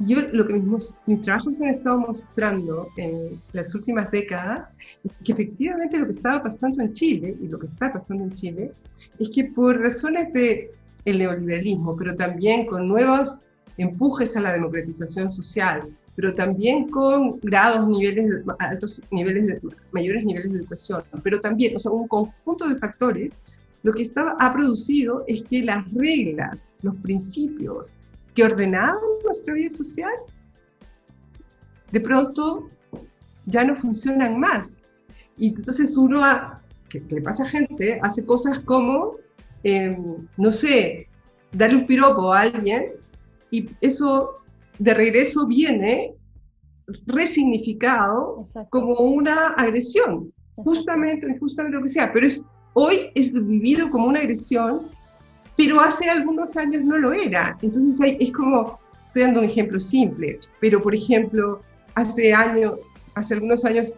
[0.00, 4.72] yo lo que mis, mis, trabajos han estado mostrando en las últimas décadas
[5.04, 8.32] es que efectivamente lo que estaba pasando en Chile y lo que está pasando en
[8.32, 8.72] Chile
[9.20, 10.72] es que por razones de
[11.04, 13.44] el neoliberalismo, pero también con nuevos
[13.78, 15.88] empujes a la democratización social,
[16.20, 19.60] pero también con grados, niveles, altos niveles, de,
[19.92, 23.32] mayores niveles de educación, pero también, o sea, un conjunto de factores,
[23.82, 27.94] lo que ha producido es que las reglas, los principios
[28.34, 30.12] que ordenaban nuestra vida social,
[31.90, 32.68] de pronto
[33.46, 34.78] ya no funcionan más.
[35.38, 36.20] Y entonces uno,
[36.90, 39.14] que, le pasa a gente, hace cosas como,
[39.62, 41.08] em, no sé,
[41.52, 42.92] darle un piropo a alguien
[43.50, 44.39] y eso
[44.80, 46.14] de regreso viene
[47.06, 54.06] resignificado como una agresión, justamente, justamente lo que sea, pero es, hoy es vivido como
[54.06, 54.88] una agresión,
[55.56, 57.58] pero hace algunos años no lo era.
[57.60, 61.60] Entonces hay, es como, estoy dando un ejemplo simple, pero por ejemplo,
[61.94, 62.78] hace años,
[63.14, 63.92] hace algunos años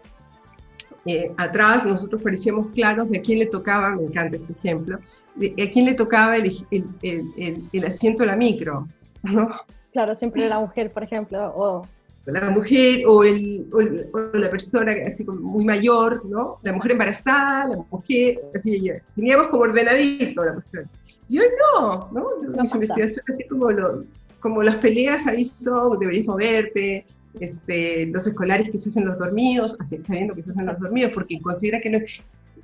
[1.07, 4.99] eh, atrás nosotros parecíamos claros de a quién le tocaba, me encanta este ejemplo,
[5.37, 8.89] de a quién le tocaba el, el, el, el asiento de la micro,
[9.23, 9.49] ¿no?
[9.93, 11.87] Claro, siempre la mujer, por ejemplo, o...
[12.25, 16.59] La mujer o, el, o, la persona así como muy mayor, ¿no?
[16.63, 20.89] La mujer embarazada, la mujer, así, teníamos como ordenadito la cuestión.
[21.29, 22.29] Y hoy no, ¿no?
[22.41, 24.05] Mis investigaciones así como, lo,
[24.39, 27.05] como las peleas ahí son, deberías moverte,
[27.41, 30.79] este, los escolares que se hacen los dormidos, así está viendo que se hacen los
[30.79, 31.99] dormidos, porque considera que no,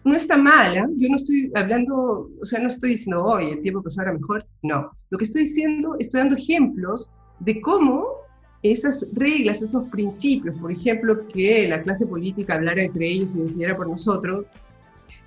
[0.05, 0.85] no está mal, ¿eh?
[0.97, 4.91] yo no estoy hablando, o sea, no estoy diciendo, hoy el tiempo pasará mejor, no.
[5.11, 7.11] Lo que estoy diciendo, estoy dando ejemplos
[7.41, 8.19] de cómo
[8.63, 13.77] esas reglas, esos principios, por ejemplo, que la clase política hablara entre ellos y decidiera
[13.77, 14.47] por nosotros,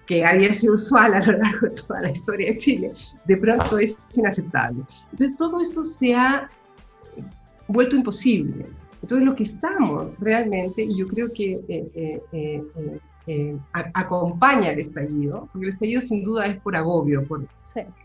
[0.06, 2.92] que había sido usual a lo largo de toda la historia de Chile,
[3.26, 4.84] de pronto es inaceptable.
[5.12, 6.50] Entonces todo eso se ha
[7.68, 8.66] vuelto imposible.
[9.02, 12.64] Entonces lo que estamos realmente, y yo creo que eh, eh,
[13.28, 13.58] eh,
[13.94, 17.48] acompaña el estallido, porque el estallido sin duda es por agobio, por,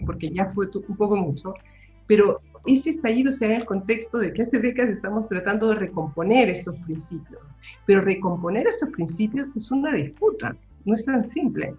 [0.04, 1.54] porque ya fue un poco mucho,
[2.06, 5.76] pero ese estallido se da en el contexto de que hace décadas estamos tratando de
[5.76, 7.40] recomponer estos principios.
[7.86, 11.74] Pero recomponer estos principios es una disputa, no es tan simple.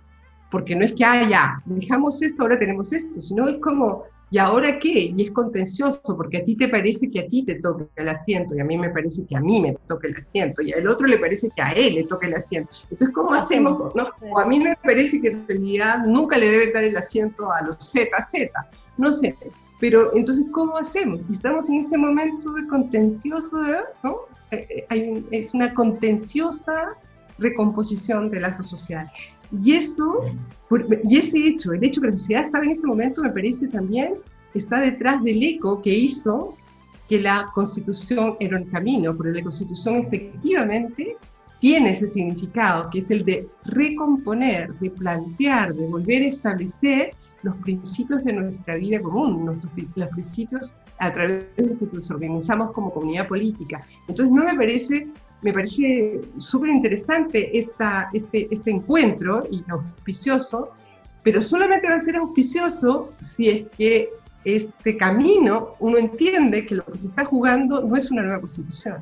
[0.49, 4.37] Porque no es que, ah, ya, dejamos esto, ahora tenemos esto, sino es como, ¿y
[4.37, 5.13] ahora qué?
[5.15, 8.55] Y es contencioso, porque a ti te parece que a ti te toca el asiento,
[8.55, 11.05] y a mí me parece que a mí me toca el asiento, y al otro
[11.05, 12.69] le parece que a él le toca el asiento.
[12.83, 13.93] Entonces, ¿cómo hacemos?
[13.93, 14.07] ¿no?
[14.31, 17.65] O a mí me parece que en realidad nunca le debe dar el asiento a
[17.65, 18.49] los ZZ.
[18.97, 19.35] No sé,
[19.79, 21.19] pero entonces, ¿cómo hacemos?
[21.29, 23.57] Estamos en ese momento de contencioso,
[24.03, 24.17] ¿no?
[24.51, 26.95] Eh, eh, es una contenciosa
[27.37, 29.09] recomposición del lazo social.
[29.51, 30.25] Y eso,
[31.03, 34.15] y ese hecho, el hecho que la sociedad estaba en ese momento, me parece también
[34.53, 36.55] está detrás del eco que hizo
[37.07, 41.15] que la constitución era un camino, porque la constitución efectivamente
[41.59, 47.11] tiene ese significado, que es el de recomponer, de plantear, de volver a establecer
[47.47, 52.11] los principios de nuestra vida común, nuestros, los principios a través de los que nos
[52.11, 53.85] organizamos como comunidad política.
[54.09, 55.07] Entonces, no me parece,
[55.41, 60.71] me parece súper interesante este, este encuentro y auspicioso,
[61.23, 64.09] pero solamente va a ser auspicioso si es que
[64.43, 68.97] este camino uno entiende que lo que se está jugando no es una nueva constitución.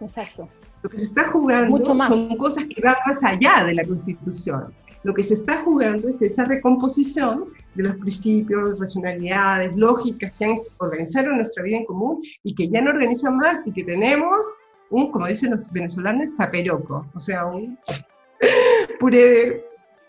[0.00, 0.48] Exacto.
[0.82, 2.08] Lo que se está jugando Mucho más.
[2.08, 4.72] son cosas que van más allá de la constitución.
[5.04, 10.54] Lo que se está jugando es esa recomposición de los principios, racionalidades, lógicas que han
[10.78, 14.54] organizado nuestra vida en común y que ya no organizan más y que tenemos
[14.90, 17.78] un, como dicen los venezolanos, zaperoco, o sea, un
[19.00, 19.64] puré de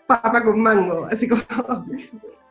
[0.06, 1.42] papa con mango, así como...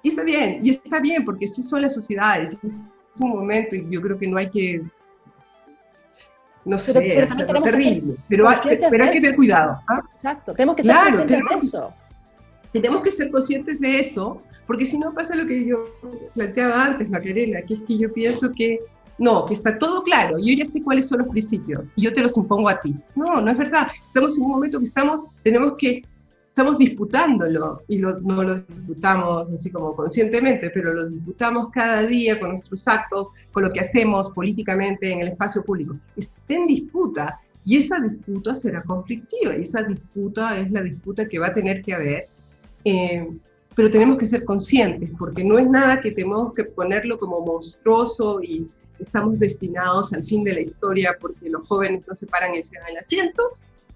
[0.03, 3.87] Y está bien, y está bien, porque sí son las sociedades, es un momento y
[3.89, 4.83] yo creo que no hay que
[6.63, 8.77] no sé, pero terrible, pero, hay, que
[9.21, 9.79] tener cuidado.
[9.87, 10.03] ¿ah?
[10.13, 11.93] Exacto, tenemos que ser conscientes de eso.
[12.75, 15.95] Tenemos que ser conscientes de eso, porque si no pasa lo que yo
[16.33, 18.81] planteaba antes, Macarena, que es que yo pienso que
[19.17, 22.21] no, que está todo claro, yo ya sé cuáles son los principios y yo te
[22.21, 22.93] los impongo a ti.
[23.15, 23.87] No, no es verdad.
[24.07, 26.03] Estamos en un momento que estamos, tenemos que,
[26.49, 32.49] estamos disputándolo y no lo disputamos así como conscientemente, pero lo disputamos cada día con
[32.49, 35.95] nuestros actos, con lo que hacemos políticamente en el espacio público.
[36.17, 41.39] Está en disputa y esa disputa será conflictiva y esa disputa es la disputa que
[41.39, 42.34] va a tener que haber.
[42.85, 43.27] Eh,
[43.75, 48.41] pero tenemos que ser conscientes, porque no es nada que tenemos que ponerlo como monstruoso
[48.41, 48.69] y
[48.99, 52.77] estamos destinados al fin de la historia porque los jóvenes no se paran y se
[52.77, 53.43] dan el asiento,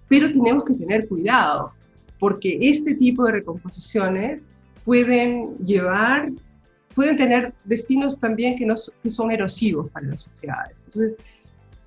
[0.08, 1.72] pero tenemos que tener cuidado,
[2.18, 4.46] porque este tipo de recomposiciones
[4.84, 6.30] pueden llevar,
[6.94, 10.82] pueden tener destinos también que, no, que son erosivos para las sociedades.
[10.84, 11.16] Entonces,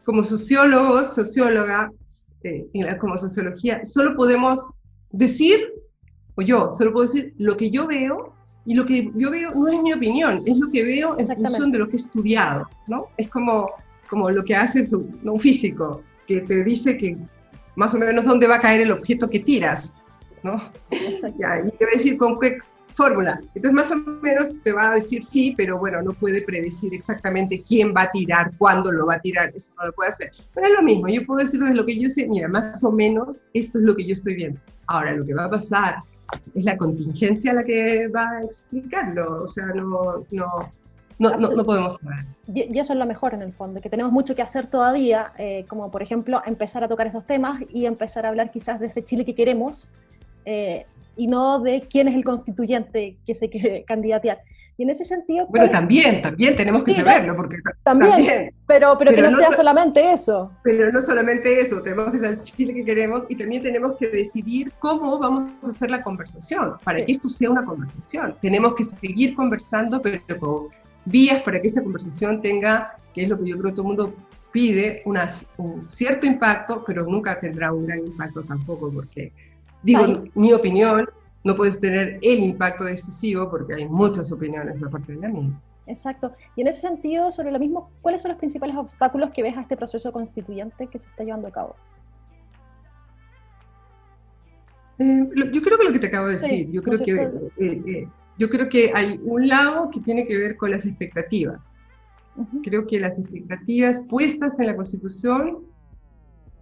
[0.05, 1.91] como sociólogos, socióloga,
[2.43, 2.65] eh,
[2.99, 4.73] como sociología, solo podemos
[5.11, 5.59] decir,
[6.35, 8.33] o yo, solo puedo decir lo que yo veo,
[8.65, 11.71] y lo que yo veo no es mi opinión, es lo que veo en función
[11.71, 13.07] de lo que he estudiado, ¿no?
[13.17, 13.71] Es como,
[14.07, 17.17] como lo que hace un físico, que te dice que
[17.75, 19.91] más o menos dónde va a caer el objeto que tiras,
[20.43, 20.61] ¿no?
[21.39, 22.57] Ya, y te va a decir con qué
[22.93, 23.41] fórmula.
[23.55, 27.61] Entonces, más o menos te va a decir sí, pero bueno, no puede predecir exactamente
[27.67, 30.31] quién va a tirar, cuándo lo va a tirar, eso no lo puede hacer.
[30.53, 32.91] Pero es lo mismo, yo puedo decir desde lo que yo sé, mira, más o
[32.91, 34.59] menos esto es lo que yo estoy viendo.
[34.87, 35.95] Ahora, lo que va a pasar
[36.53, 40.69] es la contingencia la que va a explicarlo, o sea, no, no,
[41.19, 41.97] no, no, podemos
[42.53, 45.65] Y, eso es lo mejor en el fondo, que tenemos mucho que hacer todavía, eh,
[45.67, 49.03] como por ejemplo empezar a tocar estos temas y empezar a hablar quizás de ese
[49.03, 49.87] Chile que queremos
[50.45, 54.39] eh, y no de quién es el constituyente que se quiere candidatear.
[54.77, 55.45] Y en ese sentido...
[55.49, 60.51] Bueno, también, también tenemos que saberlo, porque también, pero, pero, que no, sea solamente eso.
[60.63, 64.07] Pero no solamente eso, tenemos que ser el Chile que queremos y también tenemos que
[64.07, 68.35] decidir cómo vamos a hacer la conversación, para que esto sea una conversación.
[68.41, 70.69] Tenemos que seguir conversando, pero con
[71.05, 73.87] vías para que esa conversación tenga, que es lo que yo creo que todo el
[73.87, 74.15] mundo
[74.51, 79.31] pide, una, un cierto impacto, pero nunca tendrá un gran impacto tampoco, porque,
[79.81, 81.07] digo, mi opinión,
[81.43, 85.51] no puedes tener el impacto decisivo porque hay muchas opiniones aparte de la mía.
[85.85, 86.33] Exacto.
[86.55, 89.61] Y en ese sentido, sobre lo mismo, ¿cuáles son los principales obstáculos que ves a
[89.61, 91.75] este proceso constituyente que se está llevando a cabo?
[94.99, 98.07] Eh, yo creo que lo que te acabo de decir, yo creo que eh, eh,
[98.37, 101.75] yo creo que hay un lado que tiene que ver con las expectativas.
[102.63, 105.59] Creo que las expectativas puestas en la Constitución,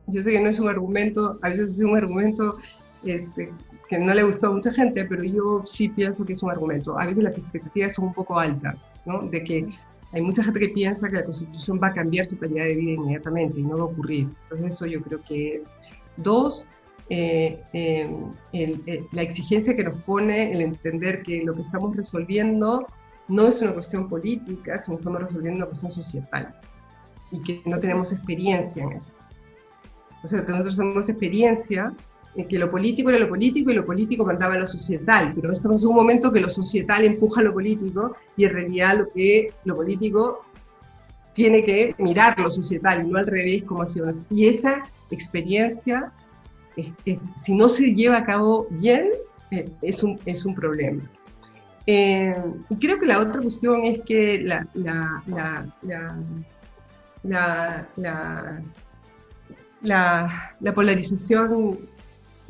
[0.07, 2.57] yo sé que no es un argumento, a veces es un argumento
[3.03, 3.53] este,
[3.92, 6.98] que no le gustó a mucha gente, pero yo sí pienso que es un argumento.
[6.98, 9.24] A veces las expectativas son un poco altas, ¿no?
[9.24, 9.68] De que
[10.14, 12.94] hay mucha gente que piensa que la Constitución va a cambiar su calidad de vida
[12.94, 14.30] inmediatamente y no va a ocurrir.
[14.44, 15.70] Entonces eso yo creo que es.
[16.16, 16.68] Dos,
[17.10, 22.88] eh, eh, la exigencia que nos pone el entender que lo que estamos resolviendo
[23.28, 26.58] no es una cuestión política, sino que estamos resolviendo una cuestión societal
[27.32, 29.18] y que no tenemos experiencia en eso.
[30.24, 31.94] O sea, nosotros tenemos experiencia
[32.36, 35.51] en que lo político era lo político y lo político mandaba a lo societal, pero
[35.51, 39.11] estamos en un momento que lo societal empuja a lo político y en realidad lo
[39.11, 40.45] que lo político
[41.34, 44.09] tiene que mirar lo societal y no al revés como ha sido.
[44.29, 46.11] Y esa experiencia
[47.36, 49.09] si no se lleva a cabo bien,
[49.51, 51.03] eh, es, un, es un problema.
[51.88, 52.36] Eh,
[52.69, 55.23] y creo que la otra cuestión es que la, la,
[59.73, 61.79] la, la polarización,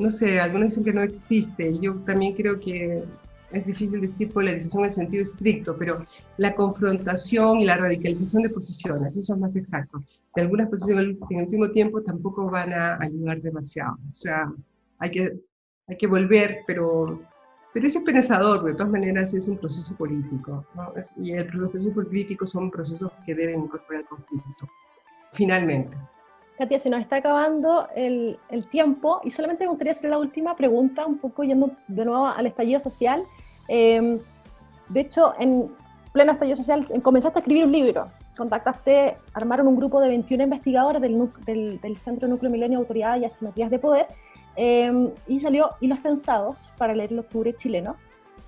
[0.02, 3.04] no sé, algunos dicen que no existe, yo también creo que
[3.52, 6.06] es difícil decir polarización en sentido estricto, pero
[6.38, 10.02] la confrontación y la radicalización de posiciones, eso es más exacto.
[10.36, 13.97] De algunas posiciones en el último tiempo tampoco van a ayudar demasiado.
[14.10, 14.52] O sea,
[14.99, 15.39] hay que,
[15.88, 17.22] hay que volver, pero,
[17.74, 20.66] pero es esperanzador, de todas maneras es un proceso político.
[21.18, 24.70] y el proceso político son procesos que deben incorporar el conflicto,
[25.34, 25.97] finalmente.
[26.62, 30.55] Katia, se nos está acabando el, el, tiempo y solamente me gustaría hacer la última
[30.55, 33.24] pregunta, un poco yendo de nuevo al estallido social.
[33.68, 34.20] Em,
[34.89, 35.72] de hecho, en
[36.14, 41.01] pleno estallido social comenzaste a escribir un libro, contactaste, armaron un grupo de 21 investigadores
[41.01, 44.05] del, del, Centro Núcleo Milenio Autoridad y Asimetrías de Poder,
[44.55, 47.95] em, y salió Hilos Tensados para leer el octubre chileno,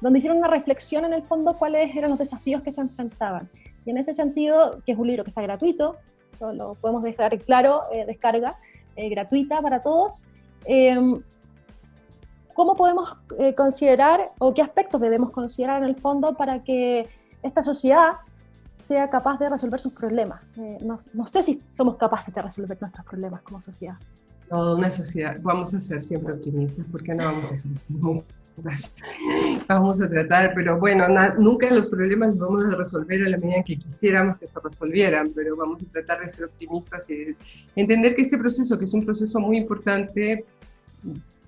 [0.01, 3.49] donde hicieron una reflexión en el fondo cuáles eran los desafíos que se enfrentaban.
[3.85, 5.97] Y en ese sentido, que es un libro que está gratuito,
[6.39, 8.57] lo, podemos dejar claro, eh, descarga
[8.95, 10.25] eh, gratuita para todos.
[10.65, 11.21] Em,
[12.53, 17.09] ¿cómo podemos eh, considerar o qué aspectos debemos considerar en el fondo para que
[17.41, 18.13] esta sociedad
[18.77, 20.41] sea capaz de resolver sus problemas?
[20.57, 23.95] Eh, no, sé si somos capaces de resolver nuestros problemas como sociedad.
[24.49, 28.37] Toda una sociedad, vamos a ser siempre optimistas, porque no vamos a ser optimistas?
[29.67, 31.05] Vamos a tratar, pero bueno,
[31.37, 35.31] nunca los problemas los vamos a resolver a la medida que quisiéramos que se resolvieran,
[35.33, 37.35] pero vamos a tratar de ser optimistas y
[37.75, 40.45] entender que este proceso, que es un proceso muy importante,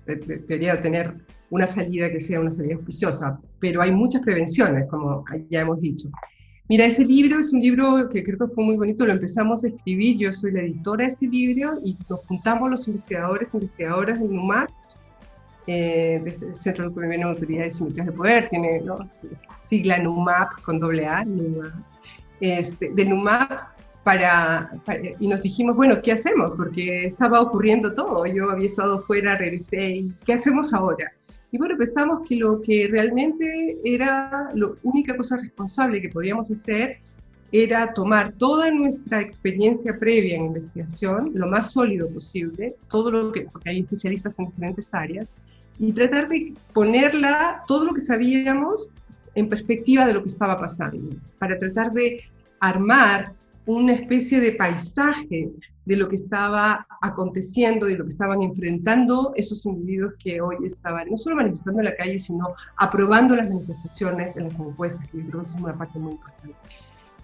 [0.04, 1.14] debería tener
[1.50, 6.08] una salida que sea una salida auspiciosa, pero hay muchas prevenciones, como ya hemos dicho.
[6.68, 9.68] Mira, ese libro es un libro que creo que fue muy bonito, lo empezamos a
[9.68, 14.34] escribir, yo soy la editora de ese libro y nos juntamos los investigadores, investigadoras del
[14.34, 14.68] NUMAP,
[15.66, 18.98] eh, Centro de de Autoridades y de Poder, tiene ¿no?
[19.62, 21.72] sigla NUMAP con doble A, NUMAP,
[22.40, 23.50] este, de NUMAP
[24.04, 24.70] para,
[25.18, 26.52] y nos dijimos, bueno, ¿qué hacemos?
[26.56, 31.12] Porque estaba ocurriendo todo, yo había estado fuera, regresé, y ¿qué hacemos ahora?
[31.50, 36.98] Y bueno, pensamos que lo que realmente era la única cosa responsable que podíamos hacer
[37.50, 43.42] era tomar toda nuestra experiencia previa en investigación, lo más sólido posible, todo lo que,
[43.42, 45.32] porque hay especialistas en diferentes áreas,
[45.78, 48.90] y tratar de ponerla, todo lo que sabíamos,
[49.34, 52.22] en perspectiva de lo que estaba pasando, para tratar de
[52.60, 53.32] armar
[53.66, 55.50] una especie de paisaje
[55.84, 61.08] de lo que estaba aconteciendo, de lo que estaban enfrentando esos individuos que hoy estaban
[61.10, 65.40] no solo manifestando en la calle, sino aprobando las manifestaciones en las encuestas, que creo
[65.40, 66.56] que es una parte muy importante.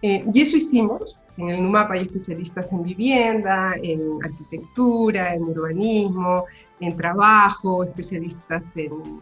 [0.03, 1.17] Eh, y eso hicimos.
[1.39, 6.45] En el NUMAP hay especialistas en vivienda, en arquitectura, en urbanismo,
[6.83, 9.21] en trabajo, especialistas en,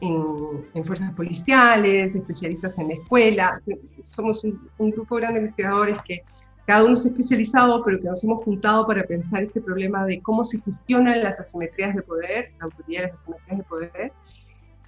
[0.00, 3.60] en, fuerzas policiales, especialistas en escuela.
[4.02, 6.22] Somos un, grupo grande de investigadores que
[6.66, 10.44] cada uno es especializado, pero que nos hemos juntado para pensar este problema de cómo
[10.44, 14.12] se gestionan las asimetrías de poder, la autoridad de las asimetrías de poder.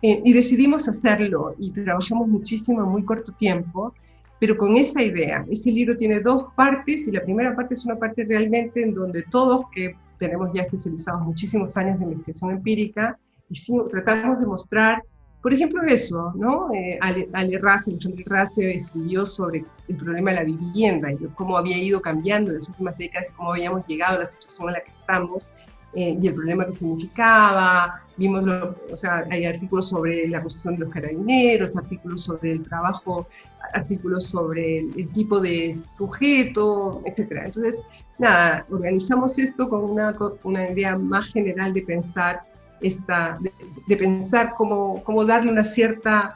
[0.02, 3.92] Eh, y decidimos hacerlo y trabajamos muchísimo en muy corto tiempo
[4.38, 5.44] pero con esa idea.
[5.50, 9.22] Ese libro tiene dos partes y la primera parte es una parte realmente en donde
[9.30, 15.02] todos que tenemos ya especializados muchísimos años de investigación empírica, y tratamos de mostrar,
[15.42, 16.72] por ejemplo, eso, ¿no?
[16.74, 21.56] Eh, Ale, Ale Race, Alejandro Race escribió sobre el problema de la vivienda y cómo
[21.56, 24.80] había ido cambiando en las últimas décadas, cómo habíamos llegado a la situación en la
[24.80, 25.50] que estamos,
[25.96, 28.02] eh, y el problema que significaba.
[28.18, 28.44] Vimos,
[28.92, 33.26] o sea, hay artículos sobre la construcción de los carabineros, artículos sobre el trabajo,
[33.72, 37.44] artículos sobre el, tipo de sujeto, etc.
[37.46, 37.82] Entonces,
[38.18, 42.42] nada, organizamos esto con una, una idea más general de pensar
[42.82, 43.50] esta, de,
[43.86, 46.34] de pensar cómo, cómo darle una cierta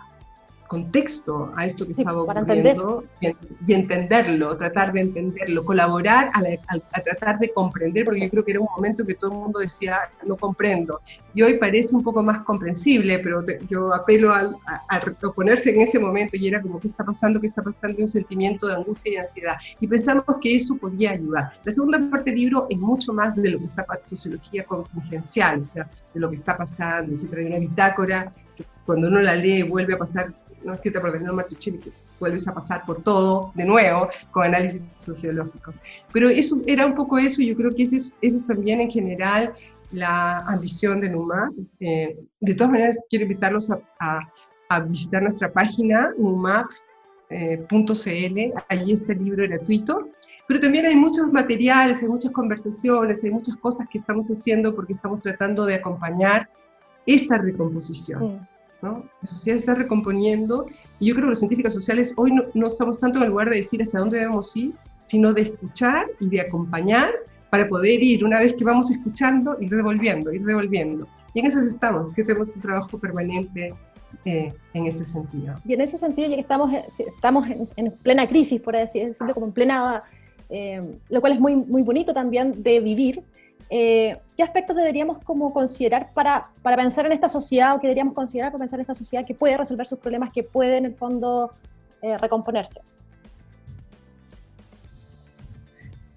[0.71, 7.53] contexto a esto que estaba ocurriendo y, entenderlo, tratar de entenderlo, colaborar a, tratar de
[7.53, 11.01] comprender, porque yo creo que era un momento que todo el mundo decía, no comprendo.
[11.35, 14.43] Y hoy parece un poco más comprensible, pero yo apelo a,
[14.89, 15.01] a,
[15.35, 17.41] ponerse en ese momento y era como, ¿qué está pasando?
[17.41, 17.99] ¿Qué está pasando?
[17.99, 19.57] Y un sentimiento de angustia y ansiedad.
[19.81, 21.53] Y pensamos que eso podía ayudar.
[21.65, 25.65] La segunda parte del libro es mucho más de lo que está sociología contingencial, o
[25.65, 27.17] sea, de lo que está pasando.
[27.17, 28.33] Se trae una bitácora
[28.87, 30.33] cuando uno la lee vuelve a pasar
[30.65, 34.93] no escrita por Daniel Martuchelli, que vuelves a pasar por todo de nuevo con análisis
[34.99, 35.75] sociológicos.
[36.13, 39.55] Pero eso era un poco eso, yo creo que esa es, es también en general
[39.93, 41.51] la ambición de NUMA.
[41.81, 43.81] Eh, de todas maneras, quiero invitarlos a,
[44.69, 46.69] a, visitar nuestra página, numap.cl,
[47.31, 50.09] eh, allí está el libro gratuito.
[50.47, 54.93] Pero también hay muchos materiales, hay muchas conversaciones, hay muchas cosas que estamos haciendo porque
[54.93, 56.49] estamos tratando de acompañar
[57.15, 58.47] esta recomposición.
[58.83, 60.67] La sociedad está recomponiendo
[60.99, 63.57] y yo creo que los científicos sociales hoy no, estamos tanto en el lugar de
[63.57, 67.11] decir hacia dónde debemos ir, sino de escuchar y de acompañar
[67.51, 71.07] para poder ir, una vez que vamos escuchando, ir revolviendo, ir revolviendo.
[71.35, 73.75] Y en eso estamos, que tenemos un trabajo permanente
[74.25, 75.57] eh, en ese sentido.
[75.67, 77.47] Y en ese sentido, ya que estamos, estamos
[77.77, 80.05] en, plena crisis, por así decirlo, como en plena,
[80.49, 83.23] eh, lo cual es muy, muy bonito también de vivir,
[83.73, 88.15] eh, ¿qué aspectos deberíamos como considerar para, para, pensar en esta sociedad o qué deberíamos
[88.15, 90.95] considerar para pensar en esta sociedad que puede resolver sus problemas, que puede en el
[90.97, 91.53] fondo
[92.03, 92.81] eh, recomponerse?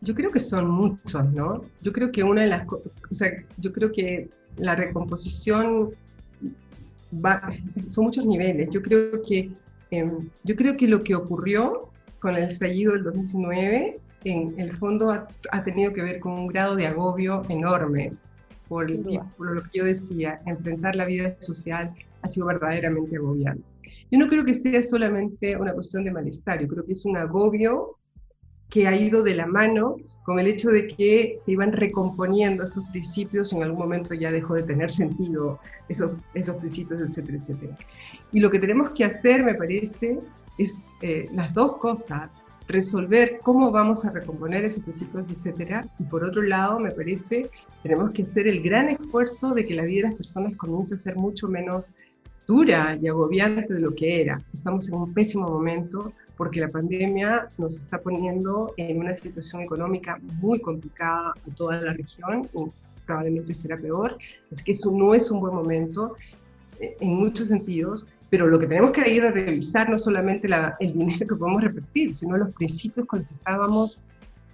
[0.02, 1.62] Yo creo que son muchos, ¿no?
[1.82, 5.92] Yo creo que una de las cosas, o sea, yo creo que la recomposición
[7.14, 7.54] va,
[7.88, 8.70] son muchos niveles.
[8.72, 9.52] Yo creo que,
[9.92, 11.90] em, yo creo que lo que ocurrió
[12.20, 16.76] con el estallido del 2019 en el fondo ha, tenido que ver con un grado
[16.76, 18.14] de agobio enorme
[18.68, 18.88] por,
[19.38, 23.64] por lo que yo decía, enfrentar la vida social ha sido verdaderamente agobiante.
[24.12, 27.18] Yo no creo que sea solamente una cuestión de malestar, yo creo que es un
[27.18, 27.98] agobio
[28.70, 32.84] que ha ido de la mano con el hecho de que se iban recomponiendo estos
[32.92, 35.60] principios, en algún momento ya dejó de tener sentido
[35.90, 37.78] esos, esos principios, etcétera, etcétera.
[38.32, 40.18] Y lo que tenemos que hacer, me parece,
[40.58, 42.32] es eh, las dos cosas
[42.68, 45.86] resolver cómo vamos a recomponer esos principios, etcétera.
[46.00, 47.50] Y por otro lado, me parece,
[47.82, 50.98] tenemos que hacer el gran esfuerzo de que la vida de las personas comience a
[50.98, 51.92] ser mucho menos
[52.48, 54.42] dura y agobiante de lo que era.
[54.54, 60.18] Estamos en un pésimo momento porque la pandemia nos está poniendo en una situación económica
[60.42, 62.72] muy complicada en toda la región y
[63.06, 64.18] probablemente será peor.
[64.52, 66.16] Es que eso no es un buen momento
[66.80, 70.48] eh, en muchos sentidos, pero lo que tenemos que ir a revisar no solamente
[70.80, 74.00] el dinero que podemos repetir, sino los principios con los que estábamos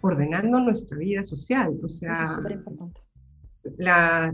[0.01, 1.79] ordenando nuestra vida social.
[1.81, 2.25] O sea,
[3.77, 4.33] la,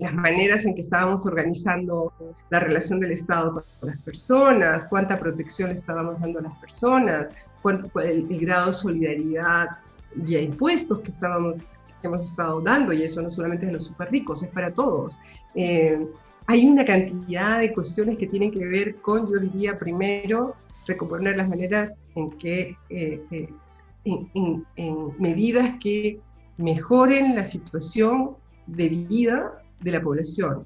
[0.00, 2.14] las maneras en que estábamos organizando
[2.48, 7.26] la relación del Estado con las personas, cuánta protección le estábamos dando a las personas,
[7.60, 9.68] cuánto, el, grado de solidaridad
[10.14, 11.66] vía impuestos que estábamos
[12.00, 14.72] que hemos estado dando, y eso no solamente es de los super ricos, es para
[14.72, 15.18] todos.
[15.54, 16.06] Eh,
[16.46, 20.54] hay una cantidad de cuestiones que tienen que ver con, yo diría, primero,
[20.86, 23.48] recomponer las maneras en que, eh, eh,
[24.04, 24.64] en,
[25.18, 26.20] medidas que
[26.56, 28.36] mejoren la situación
[28.66, 30.64] de vida de la población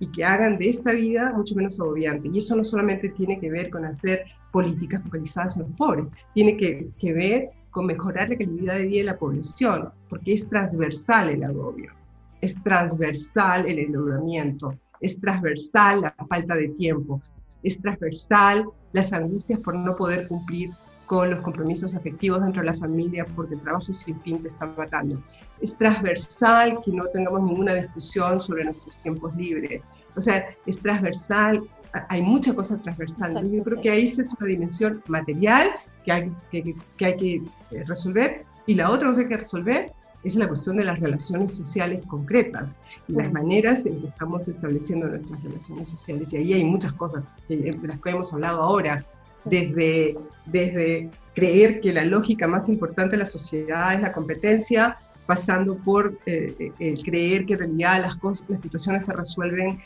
[0.00, 2.28] y que hagan de esta vida mucho menos agobiante.
[2.32, 6.56] Y eso no solamente tiene que ver con hacer políticas focalizadas en los pobres, tiene
[6.56, 11.28] que, que ver con mejorar la calidad de vida de la población, porque es transversal
[11.28, 11.92] el agobio,
[12.40, 17.20] es transversal el endeudamiento, es transversal la falta de tiempo,
[17.62, 20.70] es transversal las angustias por no poder cumplir
[21.08, 24.66] con los compromisos afectivos dentro de la familia porque el trabajo sin fin te está
[24.66, 25.20] matando.
[25.60, 29.84] Es transversal que no tengamos ninguna discusión sobre nuestros tiempos libres.
[30.16, 31.62] O sea, es transversal,
[32.10, 33.50] hay mucha cosa transversal.
[33.50, 35.70] Yo creo que ahí es una dimensión material
[36.04, 37.34] que hay que, que hay que
[37.70, 39.92] eh, resolver y la otra cosa que hay que resolver
[40.24, 42.68] es la cuestión de las relaciones sociales concretas
[43.06, 46.32] y las maneras en que estamos estableciendo nuestras relaciones sociales.
[46.32, 49.04] Y ahí hay muchas cosas de las que hemos hablado ahora,
[49.44, 55.76] desde, desde creer que la lógica más importante de la sociedad es la competencia, pasando
[55.76, 59.78] por eh, el creer que en realidad las, cosas, las situaciones se resuelven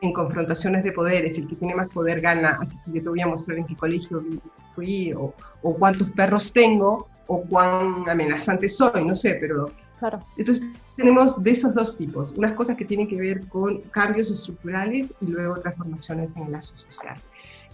[0.00, 3.20] en confrontaciones de poderes, el que tiene más poder gana, así que yo te voy
[3.20, 4.24] a mostrar en qué colegio
[4.70, 9.72] fui o, o cuántos perros tengo, o cuán amenazante soy, no sé, pero...
[9.98, 10.20] Claro.
[10.36, 10.66] Entonces
[10.96, 15.26] tenemos de esos dos tipos, unas cosas que tienen que ver con cambios estructurales y
[15.26, 17.16] luego transformaciones en el lazo social.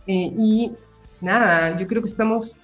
[0.06, 0.72] Eh, y
[1.20, 2.56] nada, yo creo que estamos,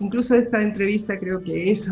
[0.00, 1.88] incluso esta entrevista creo que es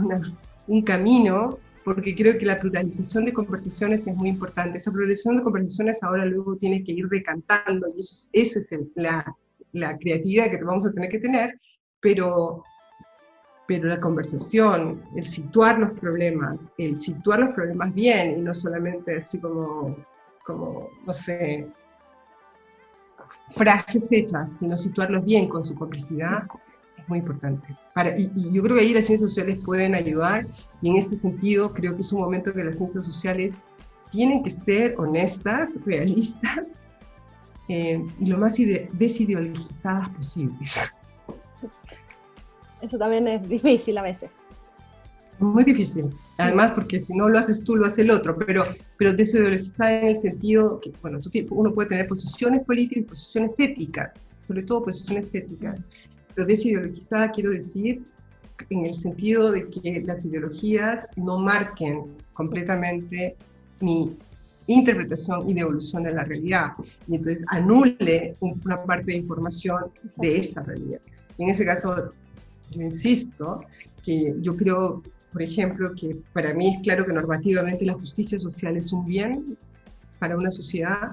[0.66, 4.78] un camino, porque creo que la pluralización de conversaciones es muy importante.
[4.78, 9.36] Esa pluralización de conversaciones ahora luego tiene que ir decantando y eso, esa es la,
[9.72, 11.60] la creatividad que vamos a tener que tener,
[12.00, 12.64] pero
[13.66, 19.16] pero la conversación, el situar los problemas, el situar los problemas bien y no solamente
[19.16, 19.96] así como,
[20.44, 21.66] como no sé,
[23.50, 26.44] frases hechas, sino situarlos bien con su complejidad,
[26.98, 27.76] es muy importante.
[28.18, 30.46] Y, yo creo que ahí las ciencias sociales pueden ayudar
[30.82, 33.56] y en este sentido creo que es un momento que las ciencias sociales
[34.10, 36.72] tienen que ser honestas, realistas
[37.68, 38.56] eh, y lo más
[38.92, 40.80] desideologizadas posibles.
[42.84, 44.30] Eso también es difícil a veces.
[45.38, 46.10] Muy difícil.
[46.36, 48.36] Además, porque si no lo haces tú, lo hace el otro.
[48.36, 48.64] Pero,
[48.98, 51.18] pero desideologizar en el sentido que, bueno,
[51.50, 55.80] uno puede tener posiciones políticas y posiciones éticas, sobre todo posiciones éticas.
[56.34, 58.02] Pero desideologizada quiero decir
[58.68, 62.04] en el sentido de que las ideologías no marquen
[62.34, 63.34] completamente
[63.80, 64.14] mi
[64.66, 66.72] interpretación y devolución de la realidad.
[67.08, 69.84] Y entonces anule una parte de información
[70.18, 71.00] de esa realidad.
[71.38, 72.12] en ese caso,
[72.74, 73.62] yo insisto
[74.02, 75.02] que yo creo,
[75.32, 79.56] por ejemplo, que para mí es claro que normativamente la justicia social es un bien
[80.18, 81.12] para una sociedad,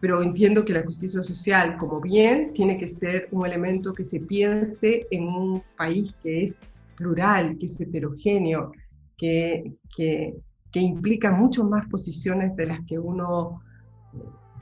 [0.00, 4.20] pero entiendo que la justicia social como bien tiene que ser un elemento que se
[4.20, 6.58] piense en un país que es
[6.96, 8.72] plural, que es heterogéneo,
[9.16, 10.34] que, que,
[10.72, 13.60] que implica mucho más posiciones de las que uno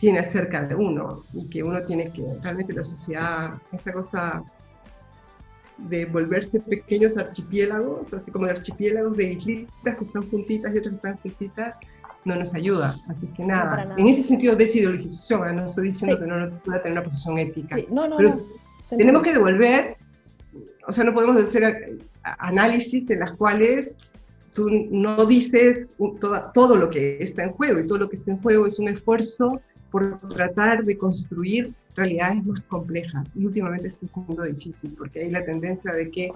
[0.01, 4.43] tiene acerca de uno y que uno tiene que, realmente la sociedad, esta cosa
[5.89, 10.91] de volverse pequeños archipiélagos, así como de archipiélagos de islitas que están juntitas y otras
[10.91, 11.75] que están juntitas,
[12.25, 12.95] no nos ayuda.
[13.09, 15.53] Así que nada, en ese sentido desideologización, ¿eh?
[15.55, 18.41] no estoy diciendo que no pueda tener una posición ética, no, no, pero
[18.91, 19.97] tenemos que devolver,
[20.87, 23.97] o sea, no podemos hacer análisis en las cuales
[24.53, 25.87] tú no dices
[26.21, 28.79] todo, todo lo que está en juego y todo lo que está en juego es
[28.79, 29.61] un esfuerzo
[29.91, 33.35] por tratar de construir realidades más complejas.
[33.37, 36.33] Y últimamente está siendo difícil porque hay la tendencia de que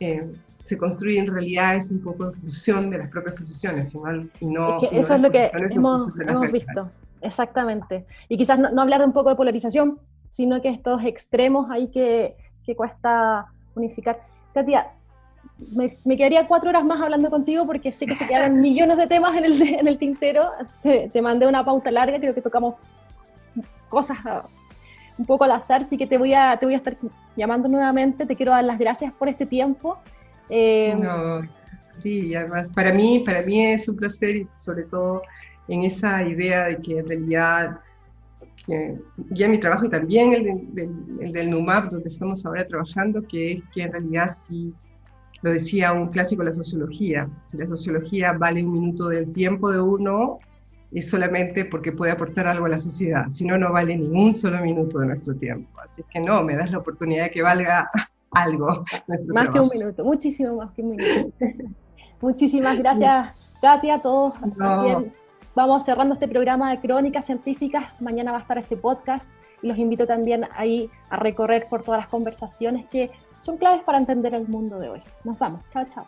[0.00, 0.26] eh,
[0.62, 3.96] se construyen realidades un poco en función de las propias posiciones
[4.40, 6.12] y no, eso es lo que hemos,
[6.50, 6.90] visto,
[7.20, 8.04] exactamente.
[8.28, 12.36] Y quizás no, hablar de un poco de polarización, sino que estos extremos ahí que,
[12.64, 14.20] que cuesta unificar.
[14.52, 14.88] Katia,
[15.70, 19.06] me, me, quedaría cuatro horas más hablando contigo porque sé que se quedaron millones de
[19.06, 20.50] temas en el, en el tintero.
[20.82, 22.74] Te, te, mandé una pauta larga, creo que tocamos
[23.88, 24.18] cosas
[25.18, 26.96] un poco al azar, así que te voy a, te voy a estar
[27.36, 28.26] llamando nuevamente.
[28.26, 29.98] Te quiero dar las gracias por este tiempo.
[30.48, 31.40] Eh, no,
[32.02, 35.22] sí, además para mí, para mí es un placer, sobre todo
[35.68, 37.80] en esa idea de que en realidad
[38.64, 38.96] que
[39.30, 43.52] ya mi trabajo y también el, del, el del NUMAP, donde estamos ahora trabajando, que
[43.52, 44.72] es que en realidad sí,
[45.42, 49.70] lo decía un clásico de la sociología, si la sociología vale un minuto del tiempo
[49.70, 50.38] de uno,
[50.92, 54.34] es solamente porque puede aportar algo a la sociedad, si no, no vale ni un
[54.34, 55.80] solo minuto de nuestro tiempo.
[55.80, 57.90] Así que no, me das la oportunidad de que valga
[58.32, 58.84] algo.
[59.32, 61.32] más que un minuto, muchísimo más que un minuto.
[62.20, 64.34] Muchísimas gracias, Katia, a todos.
[65.54, 67.84] vamos cerrando este programa de crónicas científicas.
[68.00, 69.30] Mañana va a estar este podcast
[69.62, 73.10] y los invito también ahí a recorrer por todas las conversaciones que
[73.40, 75.00] son claves para entender el mundo de hoy.
[75.24, 75.62] Nos vamos.
[75.68, 76.06] Chao, chao.